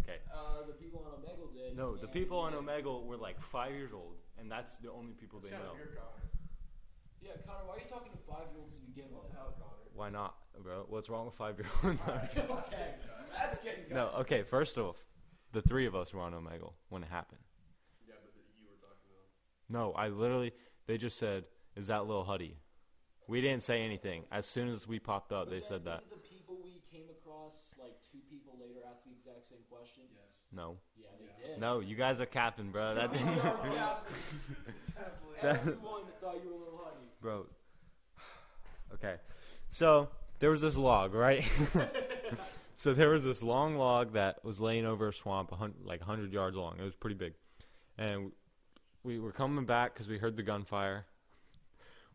Okay. 0.08 0.20
Uh, 0.32 0.66
the 0.66 0.74
people 0.74 1.06
on 1.06 1.20
Omegle 1.20 1.54
did. 1.54 1.76
No, 1.76 1.98
the 1.98 2.08
people 2.08 2.40
on 2.40 2.54
Omegle 2.54 3.06
were 3.06 3.18
like 3.18 3.42
five 3.42 3.74
years 3.74 3.92
old, 3.94 4.16
and 4.40 4.50
that's 4.50 4.76
the 4.76 4.90
only 4.90 5.12
people 5.14 5.40
It's 5.40 5.50
they 5.50 5.54
kind 5.54 5.66
know. 5.66 5.72
of 5.72 5.78
weird, 5.78 5.98
Connor. 5.98 6.32
Yeah, 7.22 7.32
Connor, 7.46 7.68
why 7.68 7.76
are 7.76 7.80
you 7.80 7.88
talking 7.88 8.12
to 8.14 8.18
five 8.20 8.48
year 8.52 8.60
olds 8.60 8.74
to 8.74 8.80
begin 8.82 9.12
with? 9.12 9.32
Hell, 9.34 9.54
Connor. 9.60 9.92
Why 9.94 10.10
not, 10.10 10.36
bro? 10.64 10.86
What's 10.88 11.10
wrong 11.10 11.26
with 11.26 11.36
five 11.36 11.58
year 11.60 11.68
old? 11.84 11.98
okay, 12.08 12.96
that's 13.36 13.60
getting 13.60 13.94
no, 13.94 14.12
okay. 14.20 14.44
First 14.44 14.78
off, 14.78 14.96
the 15.52 15.62
three 15.62 15.86
of 15.86 15.96
us 15.96 16.14
were 16.14 16.22
on 16.22 16.34
Omegle 16.34 16.74
when 16.90 17.04
it 17.04 17.10
happened. 17.10 17.42
Yeah, 18.08 18.16
but 18.24 18.32
the, 18.34 18.40
you 18.62 18.68
were 18.70 18.80
talking 18.80 19.04
to 19.04 19.12
them. 19.12 19.28
No, 19.68 19.92
I 19.92 20.08
literally 20.08 20.54
they 20.88 20.98
just 20.98 21.18
said, 21.18 21.44
"Is 21.76 21.88
that 21.88 22.08
Lil 22.08 22.24
Huddy?" 22.24 22.56
We 23.28 23.42
didn't 23.42 23.64
say 23.64 23.82
anything. 23.82 24.24
As 24.32 24.46
soon 24.46 24.70
as 24.70 24.88
we 24.88 25.00
popped 25.00 25.34
up, 25.34 25.50
they 25.50 25.60
said 25.60 25.84
that. 25.84 26.08
didn't 26.08 26.24
the 26.24 26.30
people 26.30 26.56
we 26.64 26.80
came 26.90 27.12
across, 27.12 27.76
like 27.76 28.00
two 28.00 28.20
people 28.32 28.56
later, 28.56 28.80
ask 28.88 29.04
the 29.04 29.12
exact 29.52 29.60
same 29.70 29.78
question? 29.78 30.04
Yes. 30.14 30.38
No, 30.52 30.78
Yeah, 30.96 31.08
they 31.20 31.26
Yeah. 31.42 31.48
did. 31.54 31.60
no, 31.60 31.80
you 31.80 31.96
guys 31.96 32.20
are 32.20 32.26
capping, 32.26 32.72
bro. 32.72 32.96
That 32.96 33.12
didn't, 33.12 33.28
are 33.40 33.58
capping. 33.58 34.14
That- 35.42 35.60
Everyone 35.60 36.04
thought 36.22 36.44
you 36.44 36.50
were 36.50 36.56
a 36.56 36.60
little 36.60 36.82
honey. 36.84 37.08
bro. 37.22 37.46
Okay, 38.94 39.16
so 39.70 40.08
there 40.40 40.50
was 40.50 40.62
this 40.62 40.78
log, 40.78 41.14
right? 41.14 41.44
so 42.78 42.94
there 42.94 43.10
was 43.10 43.26
this 43.26 43.44
long 43.44 43.76
log 43.78 44.14
that 44.14 44.44
was 44.46 44.62
laying 44.62 44.86
over 44.86 45.10
a 45.10 45.14
swamp, 45.14 45.52
a 45.52 45.56
hun- 45.56 45.76
like 45.84 46.02
hundred 46.02 46.32
yards 46.32 46.56
long. 46.56 46.80
It 46.80 46.84
was 46.84 46.96
pretty 46.96 47.18
big, 47.18 47.34
and 47.98 48.32
we 49.04 49.20
were 49.20 49.34
coming 49.34 49.66
back 49.66 49.94
because 49.94 50.08
we 50.08 50.18
heard 50.18 50.38
the 50.38 50.44
gunfire. 50.44 51.06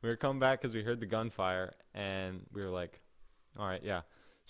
We 0.01 0.09
were 0.09 0.17
coming 0.17 0.41
back 0.41 0.61
because 0.63 0.75
we 0.75 0.83
heard 0.83 0.99
the 0.99 1.07
gunfire, 1.07 1.75
and 1.95 2.47
we 2.55 2.63
were 2.63 2.71
like, 2.71 2.99
"All 3.59 3.67
right, 3.67 3.83
yeah." 3.85 4.01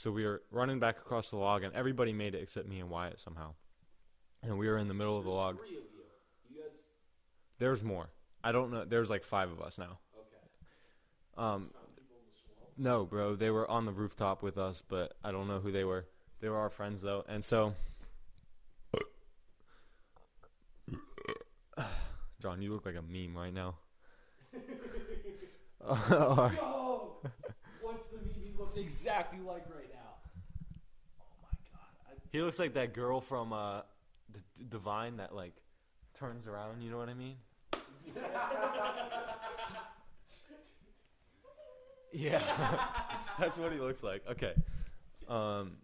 So 0.03 0.11
we 0.11 0.25
were 0.25 0.43
running 0.51 0.81
back 0.81 0.99
across 0.99 1.31
the 1.31 1.37
log, 1.37 1.63
and 1.63 1.73
everybody 1.77 2.13
made 2.13 2.35
it 2.35 2.43
except 2.43 2.67
me 2.67 2.81
and 2.81 2.91
Wyatt 2.91 3.21
somehow. 3.21 3.55
And 4.43 4.59
we 4.59 4.67
were 4.67 4.77
in 4.77 4.89
the 4.89 4.95
middle 4.95 5.17
of 5.17 5.23
the 5.23 5.31
log. 5.31 5.61
three 5.61 5.77
of 5.77 5.85
you. 5.95 6.03
You 6.51 6.61
guys, 6.61 6.77
There's 7.61 7.85
more. 7.85 8.11
I 8.43 8.51
don't 8.51 8.73
know. 8.73 8.85
There's 8.85 9.09
like 9.09 9.23
five 9.23 9.53
of 9.53 9.61
us 9.63 9.79
now. 9.79 10.01
okay. 10.19 10.41
Um, 11.37 11.71
in 11.97 12.03
the 12.27 12.33
swamp. 12.33 12.73
no, 12.77 13.05
bro, 13.05 13.37
they 13.37 13.51
were 13.51 13.71
on 13.71 13.87
the 13.87 13.93
rooftop 13.93 14.43
with 14.43 14.59
us, 14.59 14.83
but 14.89 15.15
I 15.23 15.31
don't 15.31 15.47
know 15.47 15.61
who 15.61 15.71
they 15.71 15.85
were. 15.85 16.07
They 16.41 16.49
were 16.49 16.59
our 16.59 16.69
friends 16.69 17.01
though, 17.01 17.25
and 17.29 17.45
so. 17.45 17.75
John, 22.43 22.61
you 22.61 22.73
look 22.73 22.87
like 22.87 22.97
a 22.97 23.03
meme 23.03 23.39
right 23.39 23.55
now. 23.55 23.77
Alright. 25.89 26.57
Yo! 26.57 27.19
What's 27.81 28.07
the 28.07 28.17
meme 28.19 28.35
he 28.35 28.53
looks 28.77 28.93
exactly 28.93 29.39
like 29.41 29.65
right 29.75 29.91
now? 29.93 29.99
Oh 31.21 31.25
my 31.43 31.49
god. 31.73 31.81
I, 32.09 32.13
he 32.31 32.41
looks 32.41 32.59
like 32.59 32.75
that 32.75 32.93
girl 32.95 33.21
from 33.21 33.53
uh, 33.53 33.83
the 34.33 34.65
Divine 34.69 35.19
that 35.19 35.35
like 35.35 35.55
turns 36.19 36.47
around. 36.47 36.83
You 36.83 36.91
know 36.91 36.99
what 36.99 37.09
I 37.09 37.15
mean? 37.15 37.37
yeah, 42.13 42.43
that's 43.39 43.57
what 43.57 43.73
he 43.73 43.79
looks 43.79 44.03
like. 44.03 44.23
Okay. 44.31 44.55
Um. 45.29 45.77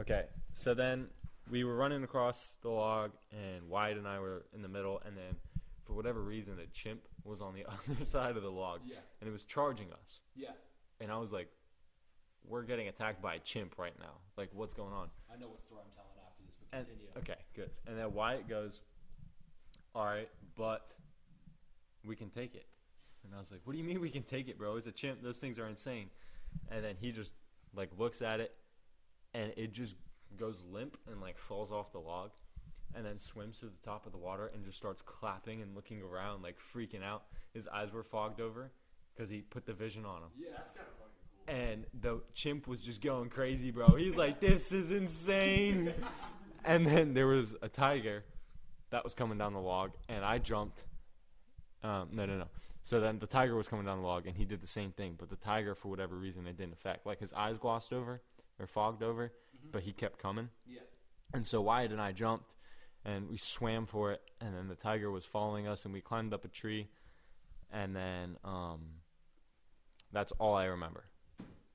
Okay, 0.00 0.24
so 0.54 0.72
then 0.74 1.08
we 1.50 1.64
were 1.64 1.76
running 1.76 2.02
across 2.02 2.56
the 2.62 2.70
log, 2.70 3.10
and 3.30 3.68
Wyatt 3.68 3.98
and 3.98 4.08
I 4.08 4.18
were 4.18 4.46
in 4.54 4.62
the 4.62 4.68
middle, 4.68 5.02
and 5.06 5.16
then 5.16 5.21
whatever 6.02 6.20
reason, 6.20 6.54
a 6.58 6.66
chimp 6.66 7.00
was 7.24 7.40
on 7.40 7.54
the 7.54 7.64
other 7.68 8.04
side 8.04 8.36
of 8.36 8.42
the 8.42 8.50
log, 8.50 8.80
yeah, 8.84 8.96
and 9.20 9.28
it 9.28 9.32
was 9.32 9.44
charging 9.44 9.86
us. 9.92 10.20
yeah. 10.34 10.50
And 11.00 11.10
I 11.10 11.18
was 11.18 11.32
like, 11.32 11.48
"We're 12.44 12.62
getting 12.62 12.88
attacked 12.88 13.20
by 13.22 13.34
a 13.34 13.38
chimp 13.38 13.78
right 13.78 13.96
now. 13.98 14.14
Like, 14.36 14.50
what's 14.52 14.74
going 14.74 14.92
on?" 14.92 15.08
I 15.32 15.36
know 15.38 15.48
what 15.48 15.60
story 15.62 15.80
I'm 15.84 15.90
telling 15.94 16.10
after 16.26 16.42
this, 16.44 16.56
but 16.56 16.76
And, 16.76 16.86
continue. 16.86 17.08
okay, 17.18 17.40
good. 17.54 17.70
And 17.86 17.98
then 17.98 18.12
Wyatt 18.14 18.48
goes, 18.48 18.80
"All 19.94 20.04
right, 20.04 20.28
but 20.56 20.92
we 22.04 22.14
can 22.16 22.30
take 22.30 22.54
it." 22.54 22.66
And 23.24 23.34
I 23.34 23.38
was 23.38 23.50
like, 23.52 23.60
"What 23.64 23.72
do 23.72 23.78
you 23.78 23.84
mean 23.84 24.00
we 24.00 24.10
can 24.10 24.22
take 24.24 24.48
it, 24.48 24.58
bro? 24.58 24.76
It's 24.76 24.86
a 24.86 24.92
chimp. 24.92 25.22
Those 25.22 25.38
things 25.38 25.58
are 25.58 25.66
insane." 25.68 26.10
And 26.70 26.84
then 26.84 26.96
he 27.00 27.12
just 27.12 27.32
like 27.74 27.90
looks 27.98 28.22
at 28.22 28.40
it, 28.40 28.54
and 29.34 29.52
it 29.56 29.72
just 29.72 29.94
goes 30.36 30.62
limp 30.70 30.96
and 31.10 31.20
like 31.20 31.38
falls 31.38 31.70
off 31.72 31.90
the 31.92 31.98
log, 32.00 32.30
and 32.94 33.04
then 33.06 33.18
swims 33.18 33.58
to 33.60 33.66
the 33.66 33.72
top 33.84 34.06
of 34.06 34.12
the 34.12 34.18
water 34.18 34.50
and 34.54 34.64
just 34.64 34.78
starts 34.78 35.02
clapping 35.02 35.62
and 35.62 35.74
looking 35.74 36.02
around, 36.02 36.42
like 36.42 36.56
freaking 36.58 37.02
out. 37.02 37.24
His 37.54 37.66
eyes 37.68 37.92
were 37.92 38.02
fogged 38.02 38.40
over 38.40 38.70
because 39.14 39.30
he 39.30 39.40
put 39.40 39.66
the 39.66 39.72
vision 39.72 40.04
on 40.04 40.18
him. 40.22 40.28
yeah, 40.38 40.48
That's 40.56 40.72
kind 40.72 40.86
of 40.86 40.96
cool. 40.98 41.06
And 41.48 41.86
the 42.00 42.20
chimp 42.34 42.68
was 42.68 42.80
just 42.80 43.00
going 43.02 43.28
crazy, 43.28 43.70
bro. 43.72 43.96
He's 43.96 44.16
like, 44.16 44.38
"This 44.40 44.70
is 44.70 44.90
insane." 44.92 45.92
and 46.64 46.86
then 46.86 47.14
there 47.14 47.26
was 47.26 47.56
a 47.62 47.68
tiger 47.68 48.24
that 48.90 49.02
was 49.02 49.14
coming 49.14 49.38
down 49.38 49.52
the 49.52 49.60
log, 49.60 49.90
and 50.08 50.24
I 50.24 50.38
jumped. 50.38 50.84
Um, 51.82 52.10
no, 52.12 52.26
no, 52.26 52.38
no. 52.38 52.46
So 52.84 53.00
then 53.00 53.18
the 53.18 53.26
tiger 53.26 53.56
was 53.56 53.66
coming 53.66 53.86
down 53.86 54.00
the 54.00 54.06
log, 54.06 54.26
and 54.26 54.36
he 54.36 54.44
did 54.44 54.60
the 54.60 54.66
same 54.68 54.92
thing. 54.92 55.16
But 55.18 55.30
the 55.30 55.36
tiger, 55.36 55.74
for 55.74 55.88
whatever 55.88 56.16
reason, 56.16 56.46
it 56.46 56.56
didn't 56.56 56.74
affect. 56.74 57.06
Like 57.06 57.18
his 57.18 57.32
eyes 57.32 57.58
glossed 57.58 57.92
over 57.92 58.20
or 58.60 58.66
fogged 58.68 59.02
over, 59.02 59.32
but 59.72 59.82
he 59.82 59.92
kept 59.92 60.18
coming. 60.20 60.48
yeah. 60.66 60.80
And 61.34 61.46
so 61.46 61.60
Wyatt 61.62 61.90
and 61.92 62.00
I 62.00 62.12
jumped, 62.12 62.56
and 63.04 63.28
we 63.28 63.36
swam 63.36 63.86
for 63.86 64.12
it. 64.12 64.20
And 64.40 64.54
then 64.56 64.68
the 64.68 64.74
tiger 64.74 65.10
was 65.10 65.24
following 65.24 65.66
us, 65.66 65.84
and 65.84 65.92
we 65.92 66.00
climbed 66.00 66.32
up 66.32 66.44
a 66.44 66.48
tree. 66.48 66.88
And 67.70 67.96
then 67.96 68.36
um, 68.44 68.80
that's 70.12 70.32
all 70.32 70.54
I 70.54 70.64
remember. 70.64 71.04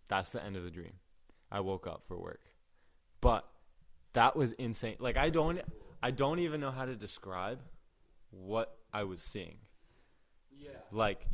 That's 0.07 0.31
the 0.31 0.43
end 0.43 0.55
of 0.55 0.63
the 0.63 0.69
dream. 0.69 0.93
I 1.51 1.61
woke 1.61 1.87
up 1.87 2.03
for 2.07 2.17
work, 2.17 2.41
but 3.21 3.47
that 4.13 4.35
was 4.35 4.51
insane. 4.53 4.97
Like 4.99 5.17
I 5.17 5.29
don't, 5.29 5.61
I 6.03 6.11
don't 6.11 6.39
even 6.39 6.59
know 6.59 6.71
how 6.71 6.85
to 6.85 6.95
describe 6.95 7.59
what 8.31 8.77
I 8.93 9.03
was 9.03 9.21
seeing. 9.21 9.57
Yeah. 10.51 10.71
Like 10.91 11.25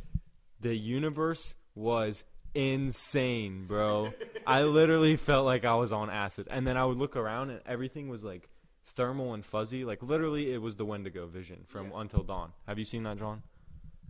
the 0.60 0.74
universe 0.74 1.54
was 1.74 2.24
insane, 2.54 3.66
bro. 3.66 4.12
I 4.46 4.62
literally 4.62 5.16
felt 5.16 5.44
like 5.44 5.64
I 5.64 5.74
was 5.74 5.92
on 5.92 6.10
acid. 6.10 6.46
And 6.50 6.66
then 6.66 6.76
I 6.76 6.84
would 6.84 6.98
look 6.98 7.16
around 7.16 7.50
and 7.50 7.60
everything 7.66 8.08
was 8.08 8.22
like 8.22 8.48
thermal 8.94 9.34
and 9.34 9.44
fuzzy. 9.44 9.84
Like 9.84 10.02
literally 10.02 10.52
it 10.52 10.60
was 10.62 10.76
the 10.76 10.84
Wendigo 10.84 11.26
vision 11.26 11.60
from 11.66 11.90
Yeah. 11.90 12.00
Until 12.00 12.22
Dawn. 12.22 12.52
Have 12.66 12.78
you 12.78 12.84
seen 12.84 13.02
that, 13.04 13.18
John? 13.18 13.42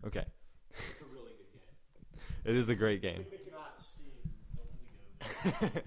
Okay. 0.07 0.25
It's 0.71 1.01
a 1.01 1.05
really 1.05 1.33
good 1.33 1.53
game. 1.53 2.21
It 2.45 2.57
is 2.57 2.69
a 2.69 2.75
great 2.75 3.01
game. 3.01 3.25
Not 3.51 3.81
seen 3.81 4.13
the 5.55 5.71
Wendigo. 5.71 5.83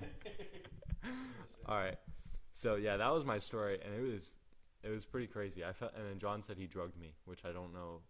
All 1.68 1.78
right. 1.78 1.98
So 2.52 2.76
yeah, 2.76 2.98
that 2.98 3.14
was 3.14 3.26
my 3.26 3.38
story 3.40 3.80
and 3.84 3.94
it 3.94 4.02
was 4.02 4.34
it 4.84 4.90
was 4.90 5.06
pretty 5.06 5.28
crazy. 5.28 5.64
I 5.64 5.74
felt 5.74 5.94
and 5.96 6.06
then 6.10 6.20
John 6.20 6.42
said 6.42 6.58
he 6.58 6.66
drugged 6.68 6.98
me, 7.00 7.14
which 7.26 7.42
I 7.46 7.52
don't 7.52 7.74
know 7.74 8.02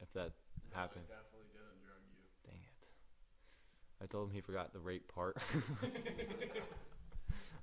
if 0.00 0.12
that 0.12 0.32
happened. 0.72 1.04
I 1.08 1.14
definitely 1.14 1.46
didn't 1.52 1.80
drug 1.84 2.02
you. 2.10 2.50
Dang 2.50 2.60
it. 2.60 4.02
I 4.02 4.06
told 4.06 4.28
him 4.28 4.34
he 4.34 4.40
forgot 4.40 4.72
the 4.72 4.80
rape 4.80 5.08
part. 5.12 5.36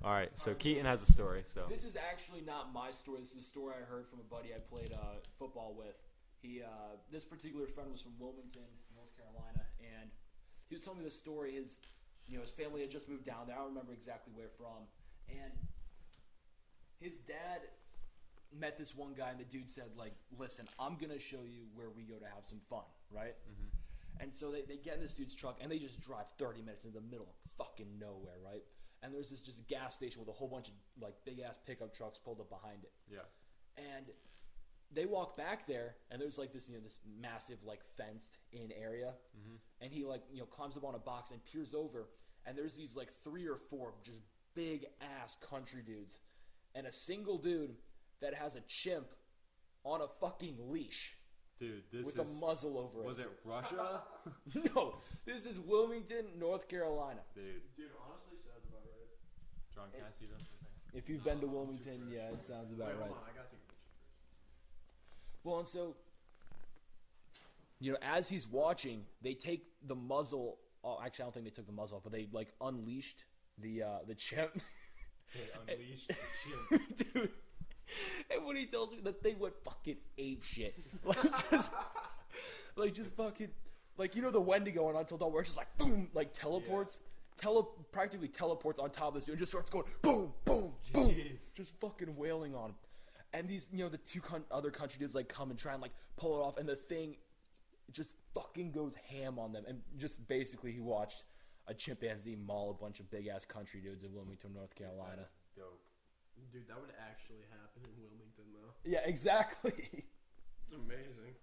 All 0.03 0.11
right, 0.11 0.31
so 0.35 0.53
Keaton 0.53 0.85
has 0.85 1.01
a 1.01 1.09
story. 1.09 1.43
So 1.45 1.63
This 1.69 1.85
is 1.85 1.95
actually 1.95 2.41
not 2.41 2.73
my 2.73 2.91
story. 2.91 3.21
This 3.21 3.31
is 3.31 3.37
a 3.37 3.47
story 3.47 3.75
I 3.79 3.85
heard 3.85 4.05
from 4.09 4.19
a 4.19 4.23
buddy 4.23 4.49
I 4.53 4.59
played 4.59 4.91
uh, 4.91 5.23
football 5.39 5.73
with. 5.77 5.95
He, 6.41 6.61
uh, 6.61 6.99
this 7.09 7.23
particular 7.23 7.67
friend 7.67 7.89
was 7.89 8.01
from 8.01 8.11
Wilmington, 8.19 8.67
North 8.93 9.15
Carolina, 9.15 9.63
and 9.79 10.09
he 10.67 10.75
was 10.75 10.83
telling 10.83 10.99
me 10.99 11.05
this 11.05 11.17
story. 11.17 11.53
His, 11.53 11.79
you 12.27 12.35
know, 12.35 12.41
his 12.41 12.51
family 12.51 12.81
had 12.81 12.91
just 12.91 13.07
moved 13.07 13.23
down 13.23 13.47
there. 13.47 13.55
I 13.55 13.59
don't 13.59 13.69
remember 13.69 13.93
exactly 13.93 14.33
where 14.35 14.49
from, 14.57 14.83
and 15.29 15.53
his 16.99 17.19
dad 17.19 17.61
met 18.51 18.77
this 18.77 18.93
one 18.93 19.13
guy, 19.15 19.29
and 19.29 19.39
the 19.39 19.45
dude 19.45 19.69
said, 19.69 19.85
like, 19.95 20.15
"Listen, 20.37 20.67
I'm 20.77 20.97
gonna 20.97 21.17
show 21.17 21.43
you 21.47 21.63
where 21.73 21.89
we 21.89 22.03
go 22.03 22.15
to 22.15 22.25
have 22.25 22.43
some 22.43 22.59
fun, 22.69 22.83
right?" 23.09 23.35
And 24.19 24.33
so 24.33 24.51
they, 24.51 24.61
they 24.61 24.77
get 24.77 24.95
in 24.95 25.01
this 25.01 25.13
dude's 25.13 25.35
truck 25.35 25.57
and 25.61 25.71
they 25.71 25.79
just 25.79 25.99
drive 25.99 26.25
30 26.37 26.61
minutes 26.61 26.85
into 26.85 26.99
the 26.99 27.05
middle 27.05 27.25
of 27.25 27.35
fucking 27.57 27.87
nowhere, 27.99 28.37
right? 28.45 28.63
And 29.03 29.13
there's 29.13 29.29
this 29.29 29.41
just 29.41 29.67
gas 29.67 29.93
station 29.93 30.19
with 30.19 30.29
a 30.29 30.31
whole 30.31 30.47
bunch 30.47 30.69
of 30.69 30.73
like 30.99 31.13
big 31.25 31.39
ass 31.41 31.59
pickup 31.67 31.93
trucks 31.93 32.17
pulled 32.17 32.39
up 32.39 32.49
behind 32.49 32.83
it. 32.83 32.91
yeah, 33.11 33.19
And 33.77 34.05
they 34.91 35.05
walk 35.05 35.35
back 35.35 35.67
there 35.67 35.95
and 36.09 36.21
there's 36.21 36.37
like 36.37 36.53
this, 36.53 36.69
you 36.69 36.75
know, 36.75 36.81
this 36.81 36.97
massive 37.21 37.57
like 37.65 37.81
fenced 37.97 38.37
in 38.51 38.71
area. 38.71 39.13
Mm-hmm. 39.37 39.55
And 39.81 39.91
he 39.91 40.05
like, 40.05 40.23
you 40.31 40.39
know, 40.39 40.45
climbs 40.45 40.77
up 40.77 40.85
on 40.85 40.95
a 40.95 40.99
box 40.99 41.31
and 41.31 41.39
peers 41.45 41.73
over 41.73 42.07
and 42.45 42.57
there's 42.57 42.75
these 42.75 42.95
like 42.95 43.09
three 43.23 43.47
or 43.47 43.57
four 43.57 43.93
just 44.03 44.21
big 44.55 44.85
ass 45.21 45.37
country 45.41 45.81
dudes 45.85 46.19
and 46.75 46.87
a 46.87 46.91
single 46.91 47.37
dude 47.37 47.75
that 48.21 48.33
has 48.33 48.55
a 48.55 48.61
chimp 48.61 49.07
on 49.83 50.01
a 50.01 50.07
fucking 50.21 50.55
leash 50.69 51.13
dude, 51.59 51.83
this 51.91 52.05
with 52.05 52.19
a 52.19 52.39
muzzle 52.39 52.77
over 52.77 53.03
it. 53.03 53.07
Was 53.07 53.19
it 53.19 53.29
Russia, 53.43 54.01
No, 54.75 54.97
this 55.25 55.45
is 55.45 55.59
Wilmington, 55.59 56.25
North 56.39 56.67
Carolina. 56.67 57.19
dude? 57.35 57.61
Dude, 57.75 57.91
honestly, 58.09 58.37
sounds 58.37 58.65
about 58.67 58.83
right. 58.83 59.09
John, 59.75 59.85
can 59.91 60.03
I 60.07 60.11
see 60.11 60.25
this? 60.25 60.43
If 60.93 61.09
you've 61.09 61.23
been 61.23 61.39
to 61.39 61.47
Wilmington, 61.47 62.07
yeah, 62.11 62.29
it 62.29 62.43
sounds 62.43 62.71
about 62.71 62.87
Wait, 62.89 62.93
right. 62.93 63.07
hold 63.07 63.17
on. 63.17 63.23
I 63.25 63.35
gotta 63.35 63.49
take 63.49 63.59
a 63.59 63.73
picture 63.73 63.89
first. 63.89 65.43
Well, 65.43 65.59
and 65.59 65.67
so, 65.67 65.95
you 67.79 67.91
know, 67.91 67.97
as 68.01 68.29
he's 68.29 68.47
watching, 68.47 69.03
they 69.21 69.33
take 69.33 69.65
the 69.87 69.95
muzzle. 69.95 70.59
Oh, 70.83 70.99
actually, 71.03 71.23
I 71.23 71.25
don't 71.25 71.33
think 71.33 71.45
they 71.45 71.51
took 71.51 71.65
the 71.65 71.71
muzzle 71.71 71.97
off, 71.97 72.03
but 72.03 72.11
they 72.11 72.27
like 72.31 72.49
unleashed 72.61 73.25
the 73.57 73.83
uh, 73.83 73.87
the 74.07 74.15
chimp, 74.15 74.53
They 75.33 75.73
unleashed 75.73 76.09
the 76.09 76.15
chimp. 76.69 76.97
dude. 77.13 77.29
And 78.31 78.45
when 78.45 78.55
he 78.55 78.65
tells 78.65 78.91
me 78.91 78.99
that 79.03 79.21
they 79.21 79.33
went 79.33 79.55
fucking 79.63 79.97
ape 80.17 80.43
shit, 80.43 80.75
like 81.03 81.49
just, 81.49 81.71
like 82.75 82.93
just 82.93 83.11
fucking, 83.13 83.49
like 83.97 84.15
you 84.15 84.21
know 84.21 84.31
the 84.31 84.41
Wendigo 84.41 84.87
on 84.87 84.95
Until 84.95 85.17
Dawn, 85.17 85.31
where 85.31 85.41
it's 85.41 85.49
just 85.49 85.57
like 85.57 85.75
boom, 85.77 86.09
like 86.13 86.33
teleports. 86.33 86.99
Tele 87.37 87.63
practically 87.91 88.27
teleports 88.27 88.79
on 88.79 88.89
top 88.89 89.09
of 89.09 89.13
this 89.15 89.25
dude 89.25 89.33
and 89.33 89.39
just 89.39 89.51
starts 89.51 89.69
going 89.69 89.85
boom, 90.01 90.33
boom, 90.45 90.73
boom, 90.93 91.15
just 91.55 91.73
fucking 91.79 92.15
wailing 92.15 92.55
on 92.55 92.69
him. 92.69 92.75
And 93.33 93.47
these, 93.47 93.67
you 93.71 93.79
know, 93.83 93.89
the 93.89 93.97
two 93.97 94.21
con- 94.21 94.43
other 94.51 94.69
country 94.69 94.99
dudes 94.99 95.15
like 95.15 95.27
come 95.27 95.49
and 95.49 95.57
try 95.57 95.73
and 95.73 95.81
like 95.81 95.93
pull 96.17 96.37
it 96.39 96.43
off, 96.43 96.57
and 96.57 96.69
the 96.69 96.75
thing 96.75 97.15
just 97.91 98.15
fucking 98.35 98.71
goes 98.71 98.93
ham 99.09 99.39
on 99.39 99.51
them. 99.51 99.63
And 99.67 99.81
just 99.97 100.27
basically, 100.27 100.71
he 100.71 100.79
watched 100.79 101.23
a 101.67 101.73
chimpanzee 101.73 102.35
maul 102.35 102.69
a 102.69 102.73
bunch 102.73 102.99
of 102.99 103.09
big 103.09 103.27
ass 103.27 103.43
country 103.45 103.81
dudes 103.81 104.03
in 104.03 104.13
Wilmington, 104.13 104.53
North 104.53 104.75
Carolina. 104.75 105.27
dope. 105.55 105.79
Dude, 106.51 106.67
that 106.67 106.79
would 106.79 106.91
actually 106.99 107.41
happen 107.49 107.81
in 107.85 107.93
Wilmington, 108.01 108.45
though. 108.53 108.73
Yeah, 108.89 108.99
exactly. 109.05 110.05
It's 110.65 110.81
amazing. 110.81 111.35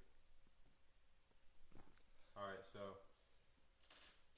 All 2.36 2.44
right, 2.48 2.64
so 2.72 2.96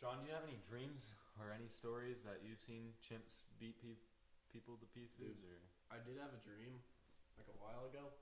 John, 0.01 0.19
do 0.21 0.29
you 0.29 0.35
have 0.35 0.43
any 0.45 0.59
dreams 0.69 1.15
or 1.43 1.51
any 1.53 1.69
stories 1.69 2.23
that 2.23 2.41
you've 2.47 2.63
seen 2.63 2.95
chimps 3.03 3.43
beat 3.59 3.75
pe- 3.83 3.99
people 4.53 4.79
to 4.79 4.87
pieces? 4.95 5.43
Or 5.43 5.59
I 5.91 5.99
did 6.07 6.17
have 6.23 6.31
a 6.31 6.41
dream, 6.47 6.79
like 7.37 7.47
a 7.51 7.59
while 7.59 7.91
ago. 7.91 8.15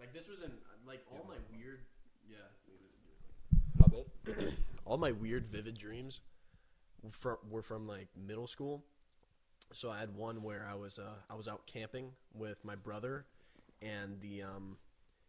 Like 0.00 0.12
this 0.14 0.28
was 0.28 0.40
in 0.40 0.52
like 0.86 1.04
all 1.12 1.26
my 1.28 1.36
weird, 1.52 1.80
yeah. 2.28 2.36
leave 2.68 2.80
it, 2.80 2.94
do 3.04 3.10
it 3.12 3.82
Love 3.82 3.94
it. 4.40 4.46
like- 4.46 4.54
all 4.84 4.96
my 4.96 5.12
weird, 5.12 5.46
vivid 5.46 5.76
dreams 5.76 6.20
were 7.02 7.10
from, 7.10 7.36
were 7.50 7.62
from 7.62 7.86
like 7.86 8.08
middle 8.16 8.46
school. 8.46 8.84
So 9.72 9.90
I 9.90 9.98
had 9.98 10.14
one 10.14 10.42
where 10.42 10.66
I 10.70 10.74
was 10.76 10.98
uh, 10.98 11.16
I 11.28 11.34
was 11.34 11.46
out 11.46 11.66
camping 11.66 12.12
with 12.32 12.64
my 12.64 12.74
brother 12.74 13.26
and 13.82 14.18
the 14.20 14.42
um, 14.42 14.78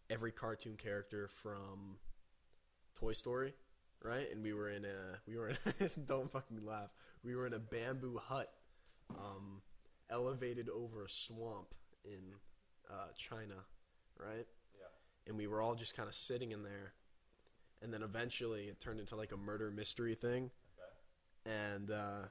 every 0.09 0.31
cartoon 0.31 0.75
character 0.77 1.27
from 1.27 1.97
Toy 2.97 3.11
Story, 3.13 3.53
right? 4.03 4.27
And 4.31 4.43
we 4.43 4.53
were 4.53 4.69
in 4.69 4.85
a 4.85 5.19
we 5.27 5.37
were 5.37 5.49
in 5.49 5.57
don't 6.05 6.31
fucking 6.31 6.65
laugh. 6.65 6.89
We 7.23 7.35
were 7.35 7.47
in 7.47 7.53
a 7.53 7.59
bamboo 7.59 8.19
hut, 8.21 8.47
um, 9.11 9.61
elevated 10.09 10.69
over 10.69 11.03
a 11.03 11.09
swamp 11.09 11.73
in 12.05 12.33
uh, 12.89 13.07
China, 13.17 13.55
right? 14.17 14.47
Yeah. 14.75 15.27
And 15.27 15.37
we 15.37 15.47
were 15.47 15.61
all 15.61 15.75
just 15.75 15.95
kind 15.95 16.07
of 16.07 16.15
sitting 16.15 16.51
in 16.51 16.63
there, 16.63 16.93
and 17.81 17.93
then 17.93 18.03
eventually 18.03 18.65
it 18.65 18.79
turned 18.79 18.99
into 18.99 19.15
like 19.15 19.31
a 19.31 19.37
murder 19.37 19.71
mystery 19.71 20.15
thing. 20.15 20.49
And 21.45 21.91
uh, 21.91 22.25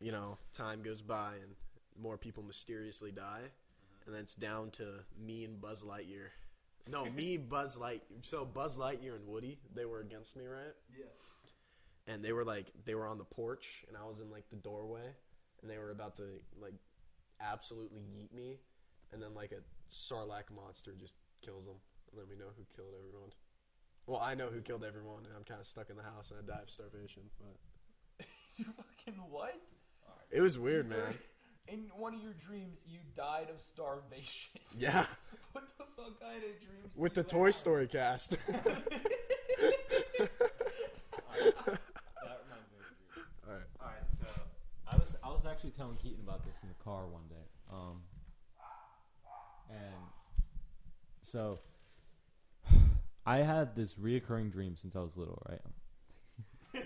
you 0.00 0.12
know, 0.12 0.38
time 0.52 0.82
goes 0.82 1.02
by 1.02 1.34
and 1.42 1.54
more 2.00 2.16
people 2.16 2.42
mysteriously 2.42 3.10
die, 3.10 3.42
and 4.06 4.14
then 4.14 4.22
it's 4.22 4.34
down 4.34 4.70
to 4.72 5.00
me 5.20 5.44
and 5.44 5.60
Buzz 5.60 5.84
Lightyear. 5.84 6.30
No, 6.90 7.04
me, 7.10 7.36
Buzz 7.36 7.76
Light. 7.76 8.02
So 8.22 8.44
Buzz 8.44 8.78
Lightyear 8.78 9.16
and 9.16 9.26
Woody, 9.26 9.58
they 9.74 9.84
were 9.84 10.00
against 10.00 10.36
me, 10.36 10.44
right? 10.46 10.74
Yeah. 10.96 11.04
And 12.12 12.24
they 12.24 12.32
were 12.32 12.44
like, 12.44 12.72
they 12.86 12.94
were 12.94 13.06
on 13.06 13.18
the 13.18 13.24
porch, 13.24 13.84
and 13.88 13.96
I 13.96 14.04
was 14.04 14.20
in 14.20 14.30
like 14.30 14.48
the 14.50 14.56
doorway, 14.56 15.06
and 15.62 15.70
they 15.70 15.78
were 15.78 15.90
about 15.90 16.16
to 16.16 16.24
like 16.60 16.74
absolutely 17.40 18.00
yeet 18.00 18.32
me, 18.32 18.58
and 19.12 19.22
then 19.22 19.34
like 19.34 19.52
a 19.52 19.62
sarlacc 19.92 20.50
monster 20.54 20.94
just 20.98 21.14
kills 21.44 21.66
them, 21.66 21.76
and 22.10 22.20
then 22.20 22.26
we 22.28 22.36
know 22.36 22.50
who 22.56 22.64
killed 22.74 22.94
everyone. 22.98 23.30
Well, 24.06 24.20
I 24.22 24.34
know 24.34 24.46
who 24.48 24.62
killed 24.62 24.84
everyone, 24.84 25.26
and 25.26 25.34
I'm 25.36 25.44
kind 25.44 25.60
of 25.60 25.66
stuck 25.66 25.90
in 25.90 25.96
the 25.96 26.02
house, 26.02 26.30
and 26.30 26.40
I 26.40 26.56
die 26.56 26.62
of 26.62 26.70
starvation. 26.70 27.24
But 27.38 28.26
You 28.56 28.64
fucking 28.64 29.20
what? 29.30 29.54
it 30.30 30.40
was 30.40 30.58
weird, 30.58 30.88
man. 30.88 31.14
In 31.70 31.90
one 31.96 32.14
of 32.14 32.20
your 32.22 32.32
dreams, 32.46 32.78
you 32.86 32.98
died 33.16 33.48
of 33.54 33.60
starvation. 33.60 34.50
Yeah, 34.78 35.06
what 35.52 35.64
the 35.78 35.84
fuck 35.96 36.20
kind 36.20 36.36
of 36.36 36.42
dreams? 36.60 36.92
with 36.94 37.14
the 37.14 37.22
Toy 37.24 37.46
have? 37.46 37.54
Story 37.54 37.86
cast. 37.88 38.36
That 41.38 42.40
reminds 42.44 42.70
me 42.70 42.78
of 42.78 42.86
a 42.86 43.14
dream. 43.14 43.26
All 43.46 43.54
right. 43.54 43.62
All 43.80 43.86
right, 43.86 44.10
so 44.10 44.24
I 44.90 44.96
was 44.96 45.16
I 45.22 45.28
was 45.30 45.46
actually 45.46 45.70
telling 45.70 45.96
Keaton 45.96 46.20
about 46.24 46.44
this 46.44 46.60
in 46.62 46.68
the 46.68 46.74
car 46.84 47.06
one 47.06 47.22
day, 47.28 47.46
um, 47.72 48.02
and 49.70 50.02
so 51.22 51.58
I 53.26 53.38
had 53.38 53.74
this 53.76 53.94
reoccurring 53.94 54.52
dream 54.52 54.76
since 54.76 54.96
I 54.96 55.00
was 55.00 55.16
little, 55.16 55.42
right? 55.48 55.60
you 56.74 56.80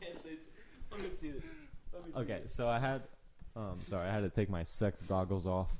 can't 0.00 0.22
say. 0.22 0.38
Let 0.90 1.00
me 1.02 1.10
see 1.10 1.30
this. 1.32 1.42
Let 1.92 2.04
me 2.06 2.12
see 2.12 2.18
Okay, 2.20 2.40
this. 2.42 2.54
so 2.54 2.68
I 2.68 2.78
had, 2.78 3.02
um, 3.56 3.80
sorry, 3.82 4.08
I 4.08 4.12
had 4.12 4.22
to 4.22 4.30
take 4.30 4.48
my 4.48 4.64
sex 4.64 5.02
goggles 5.08 5.46
off. 5.46 5.70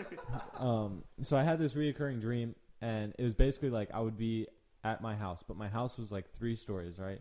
um, 0.58 1.02
so 1.22 1.36
I 1.36 1.42
had 1.42 1.58
this 1.58 1.74
reoccurring 1.74 2.20
dream, 2.20 2.54
and 2.80 3.14
it 3.18 3.22
was 3.22 3.34
basically 3.34 3.70
like 3.70 3.90
I 3.92 4.00
would 4.00 4.16
be 4.16 4.46
at 4.84 5.00
my 5.00 5.14
house, 5.14 5.42
but 5.46 5.56
my 5.56 5.68
house 5.68 5.98
was 5.98 6.10
like 6.10 6.30
three 6.32 6.54
stories, 6.54 6.98
right? 6.98 7.20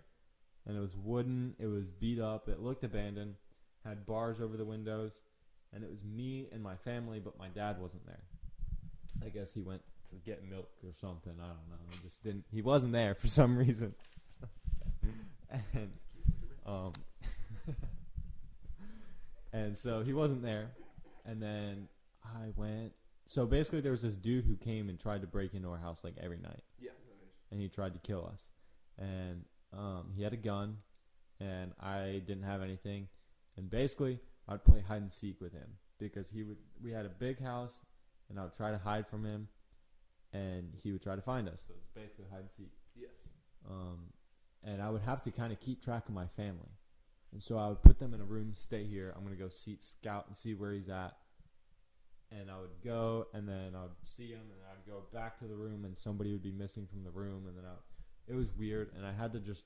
And 0.65 0.77
it 0.77 0.79
was 0.79 0.95
wooden, 0.95 1.55
it 1.59 1.67
was 1.67 1.91
beat 1.91 2.19
up, 2.19 2.49
it 2.49 2.59
looked 2.59 2.83
abandoned, 2.83 3.35
had 3.85 4.05
bars 4.05 4.39
over 4.41 4.57
the 4.57 4.65
windows, 4.65 5.11
and 5.73 5.83
it 5.83 5.89
was 5.89 6.03
me 6.03 6.47
and 6.51 6.61
my 6.61 6.75
family, 6.75 7.19
but 7.19 7.37
my 7.39 7.47
dad 7.49 7.79
wasn't 7.79 8.05
there. 8.05 8.23
I 9.25 9.29
guess 9.29 9.53
he 9.53 9.61
went 9.61 9.81
to 10.09 10.15
get 10.17 10.43
milk 10.49 10.69
or 10.83 10.93
something. 10.93 11.33
I 11.39 11.47
don't 11.47 11.69
know. 11.69 11.77
He 11.91 11.97
just 12.03 12.23
didn't. 12.23 12.45
He 12.51 12.61
wasn't 12.61 12.93
there 12.93 13.15
for 13.15 13.27
some 13.27 13.57
reason. 13.57 13.93
and 15.73 15.91
um, 16.65 16.93
and 19.65 19.77
so 19.77 20.01
he 20.03 20.13
wasn't 20.13 20.41
there. 20.43 20.71
And 21.25 21.41
then 21.41 21.87
I 22.25 22.49
went. 22.55 22.93
So 23.27 23.45
basically, 23.45 23.81
there 23.81 23.91
was 23.91 24.01
this 24.01 24.17
dude 24.17 24.45
who 24.45 24.55
came 24.55 24.89
and 24.89 24.99
tried 24.99 25.21
to 25.21 25.27
break 25.27 25.53
into 25.53 25.69
our 25.69 25.77
house 25.77 26.03
like 26.03 26.15
every 26.19 26.37
night, 26.39 26.63
Yeah. 26.79 26.91
and 27.51 27.61
he 27.61 27.67
tried 27.69 27.93
to 27.93 27.99
kill 27.99 28.29
us. 28.33 28.51
And 28.97 29.45
um, 29.73 30.11
he 30.15 30.23
had 30.23 30.33
a 30.33 30.37
gun, 30.37 30.77
and 31.39 31.71
I 31.79 32.21
didn't 32.25 32.43
have 32.43 32.61
anything. 32.61 33.07
And 33.57 33.69
basically, 33.69 34.19
I'd 34.47 34.63
play 34.65 34.81
hide 34.85 35.01
and 35.01 35.11
seek 35.11 35.39
with 35.39 35.53
him 35.53 35.69
because 35.99 36.29
he 36.29 36.43
would. 36.43 36.57
We 36.83 36.91
had 36.91 37.05
a 37.05 37.09
big 37.09 37.39
house, 37.41 37.79
and 38.29 38.39
I 38.39 38.43
would 38.43 38.55
try 38.55 38.71
to 38.71 38.77
hide 38.79 39.07
from 39.07 39.23
him, 39.25 39.47
and 40.33 40.73
he 40.83 40.91
would 40.91 41.01
try 41.01 41.15
to 41.15 41.21
find 41.21 41.47
us. 41.47 41.65
So 41.67 41.73
it's 41.77 41.89
basically 41.93 42.25
hide 42.31 42.41
and 42.41 42.51
seek. 42.51 42.71
Yes. 42.95 43.29
Um, 43.69 43.99
and 44.63 44.81
I 44.81 44.89
would 44.89 45.01
have 45.03 45.21
to 45.23 45.31
kind 45.31 45.53
of 45.53 45.59
keep 45.59 45.81
track 45.81 46.07
of 46.09 46.13
my 46.15 46.27
family. 46.35 46.71
And 47.31 47.41
so 47.41 47.57
I 47.57 47.69
would 47.69 47.81
put 47.81 47.99
them 47.99 48.13
in 48.13 48.21
a 48.21 48.25
room, 48.25 48.51
stay 48.53 48.83
here. 48.83 49.13
I'm 49.15 49.23
going 49.23 49.35
to 49.35 49.41
go 49.41 49.49
see, 49.49 49.77
scout 49.79 50.25
and 50.27 50.35
see 50.35 50.53
where 50.53 50.73
he's 50.73 50.89
at. 50.89 51.15
And 52.31 52.49
I 52.49 52.59
would 52.59 52.81
go, 52.83 53.27
and 53.33 53.47
then 53.47 53.73
I 53.75 53.83
would 53.83 53.91
see 54.03 54.29
him, 54.29 54.39
and 54.39 54.59
I'd 54.71 54.89
go 54.89 55.03
back 55.13 55.39
to 55.39 55.45
the 55.45 55.55
room, 55.55 55.83
and 55.83 55.97
somebody 55.97 56.31
would 56.31 56.43
be 56.43 56.51
missing 56.51 56.87
from 56.87 57.03
the 57.03 57.11
room. 57.11 57.45
And 57.47 57.57
then 57.57 57.65
I, 57.65 58.31
it 58.31 58.35
was 58.35 58.53
weird, 58.53 58.91
and 58.95 59.05
I 59.05 59.11
had 59.11 59.33
to 59.33 59.39
just 59.39 59.65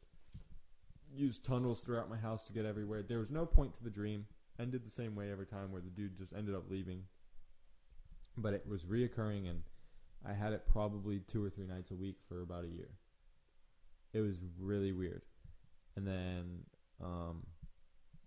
use 1.14 1.38
tunnels 1.38 1.82
throughout 1.82 2.10
my 2.10 2.18
house 2.18 2.48
to 2.48 2.54
get 2.54 2.66
everywhere. 2.66 3.04
There 3.04 3.20
was 3.20 3.32
no 3.32 3.46
point 3.46 3.76
to 3.76 3.84
the 3.84 3.90
dream. 3.92 4.26
Ended 4.60 4.86
the 4.86 4.90
same 4.90 5.16
way 5.16 5.32
every 5.32 5.46
time, 5.46 5.72
where 5.72 5.82
the 5.82 5.90
dude 5.90 6.18
just 6.18 6.34
ended 6.34 6.56
up 6.56 6.70
leaving. 6.70 7.04
But 8.38 8.54
it 8.54 8.68
was 8.68 8.86
reoccurring, 8.86 9.50
and 9.50 9.62
I 10.28 10.34
had 10.34 10.54
it 10.54 10.68
probably 10.68 11.20
two 11.20 11.44
or 11.44 11.50
three 11.50 11.68
nights 11.68 11.92
a 11.92 11.96
week 11.96 12.18
for 12.28 12.42
about 12.42 12.64
a 12.64 12.70
year. 12.70 12.90
It 14.14 14.22
was 14.22 14.38
really 14.60 14.92
weird. 14.92 15.24
And 15.96 16.08
then 16.08 16.64
um, 17.04 17.44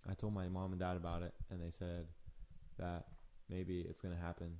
I 0.08 0.14
told 0.14 0.34
my 0.34 0.48
mom 0.48 0.72
and 0.72 0.80
dad 0.80 0.96
about 0.96 1.22
it, 1.22 1.34
and 1.50 1.60
they 1.60 1.70
said 1.70 2.06
that 2.78 3.06
maybe 3.48 3.84
it's 3.88 4.00
going 4.00 4.14
to 4.14 4.20
happen 4.20 4.56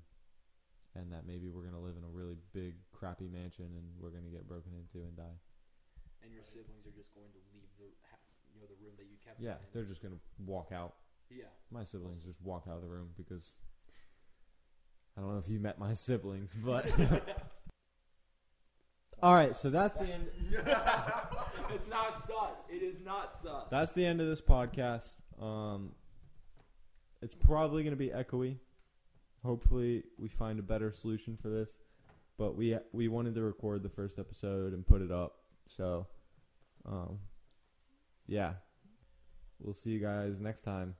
and 0.95 1.13
that 1.13 1.27
maybe 1.27 1.49
we're 1.49 1.63
going 1.63 1.75
to 1.75 1.81
live 1.81 1.97
in 1.97 2.05
a 2.05 2.13
really 2.13 2.37
big, 2.53 2.75
crappy 2.93 3.29
mansion 3.29 3.67
and 3.67 3.85
we're 4.01 4.11
going 4.11 4.25
to 4.25 4.31
get 4.31 4.49
broken 4.49 4.73
into 4.75 5.07
and 5.07 5.17
die. 5.17 5.39
And 6.23 6.33
your 6.33 6.43
siblings 6.43 6.87
are 6.87 6.97
just 6.97 7.15
going 7.15 7.31
to 7.31 7.39
leave 7.55 7.69
the, 7.79 7.85
you 8.53 8.61
know, 8.61 8.67
the 8.67 8.75
room 8.83 8.95
that 8.99 9.07
you 9.07 9.17
kept. 9.25 9.41
Yeah, 9.41 9.53
in. 9.53 9.59
they're 9.73 9.85
just 9.85 10.03
going 10.03 10.15
to 10.15 10.21
walk 10.45 10.73
out. 10.73 10.95
Yeah. 11.31 11.45
My 11.71 11.85
siblings 11.85 12.25
just 12.25 12.43
walk 12.43 12.65
out 12.69 12.77
of 12.77 12.83
the 12.83 12.89
room 12.89 13.11
because 13.17 13.53
I 15.17 15.21
don't 15.21 15.31
know 15.31 15.39
if 15.39 15.49
you 15.49 15.61
met 15.61 15.79
my 15.79 15.95
siblings, 15.95 16.57
but. 16.57 16.91
All 19.23 19.35
right, 19.35 19.57
so 19.57 19.71
that's 19.71 19.95
the 19.95 20.07
end. 20.07 20.27
it's 21.72 21.88
not 21.88 22.24
sus. 22.26 22.64
It 22.70 22.83
is 22.83 23.00
not 23.00 23.35
sus. 23.42 23.68
That's 23.70 23.92
the 23.92 24.04
end 24.04 24.20
of 24.20 24.26
this 24.26 24.40
podcast. 24.40 25.16
Um, 25.40 25.92
it's 27.22 27.35
probably 27.35 27.83
going 27.83 27.92
to 27.92 27.96
be 27.96 28.09
echoey. 28.09 28.59
Hopefully, 29.44 30.04
we 30.18 30.28
find 30.28 30.59
a 30.59 30.62
better 30.62 30.92
solution 30.92 31.37
for 31.40 31.48
this. 31.48 31.78
But 32.37 32.57
we 32.57 32.76
we 32.92 33.09
wanted 33.09 33.35
to 33.35 33.42
record 33.42 33.83
the 33.83 33.88
first 33.88 34.18
episode 34.18 34.72
and 34.72 34.87
put 34.87 35.02
it 35.02 35.11
up. 35.11 35.37
So, 35.66 36.07
um, 36.87 37.18
yeah, 38.26 38.52
we'll 39.59 39.74
see 39.74 39.90
you 39.90 40.00
guys 40.00 40.40
next 40.40 40.62
time. 40.62 40.94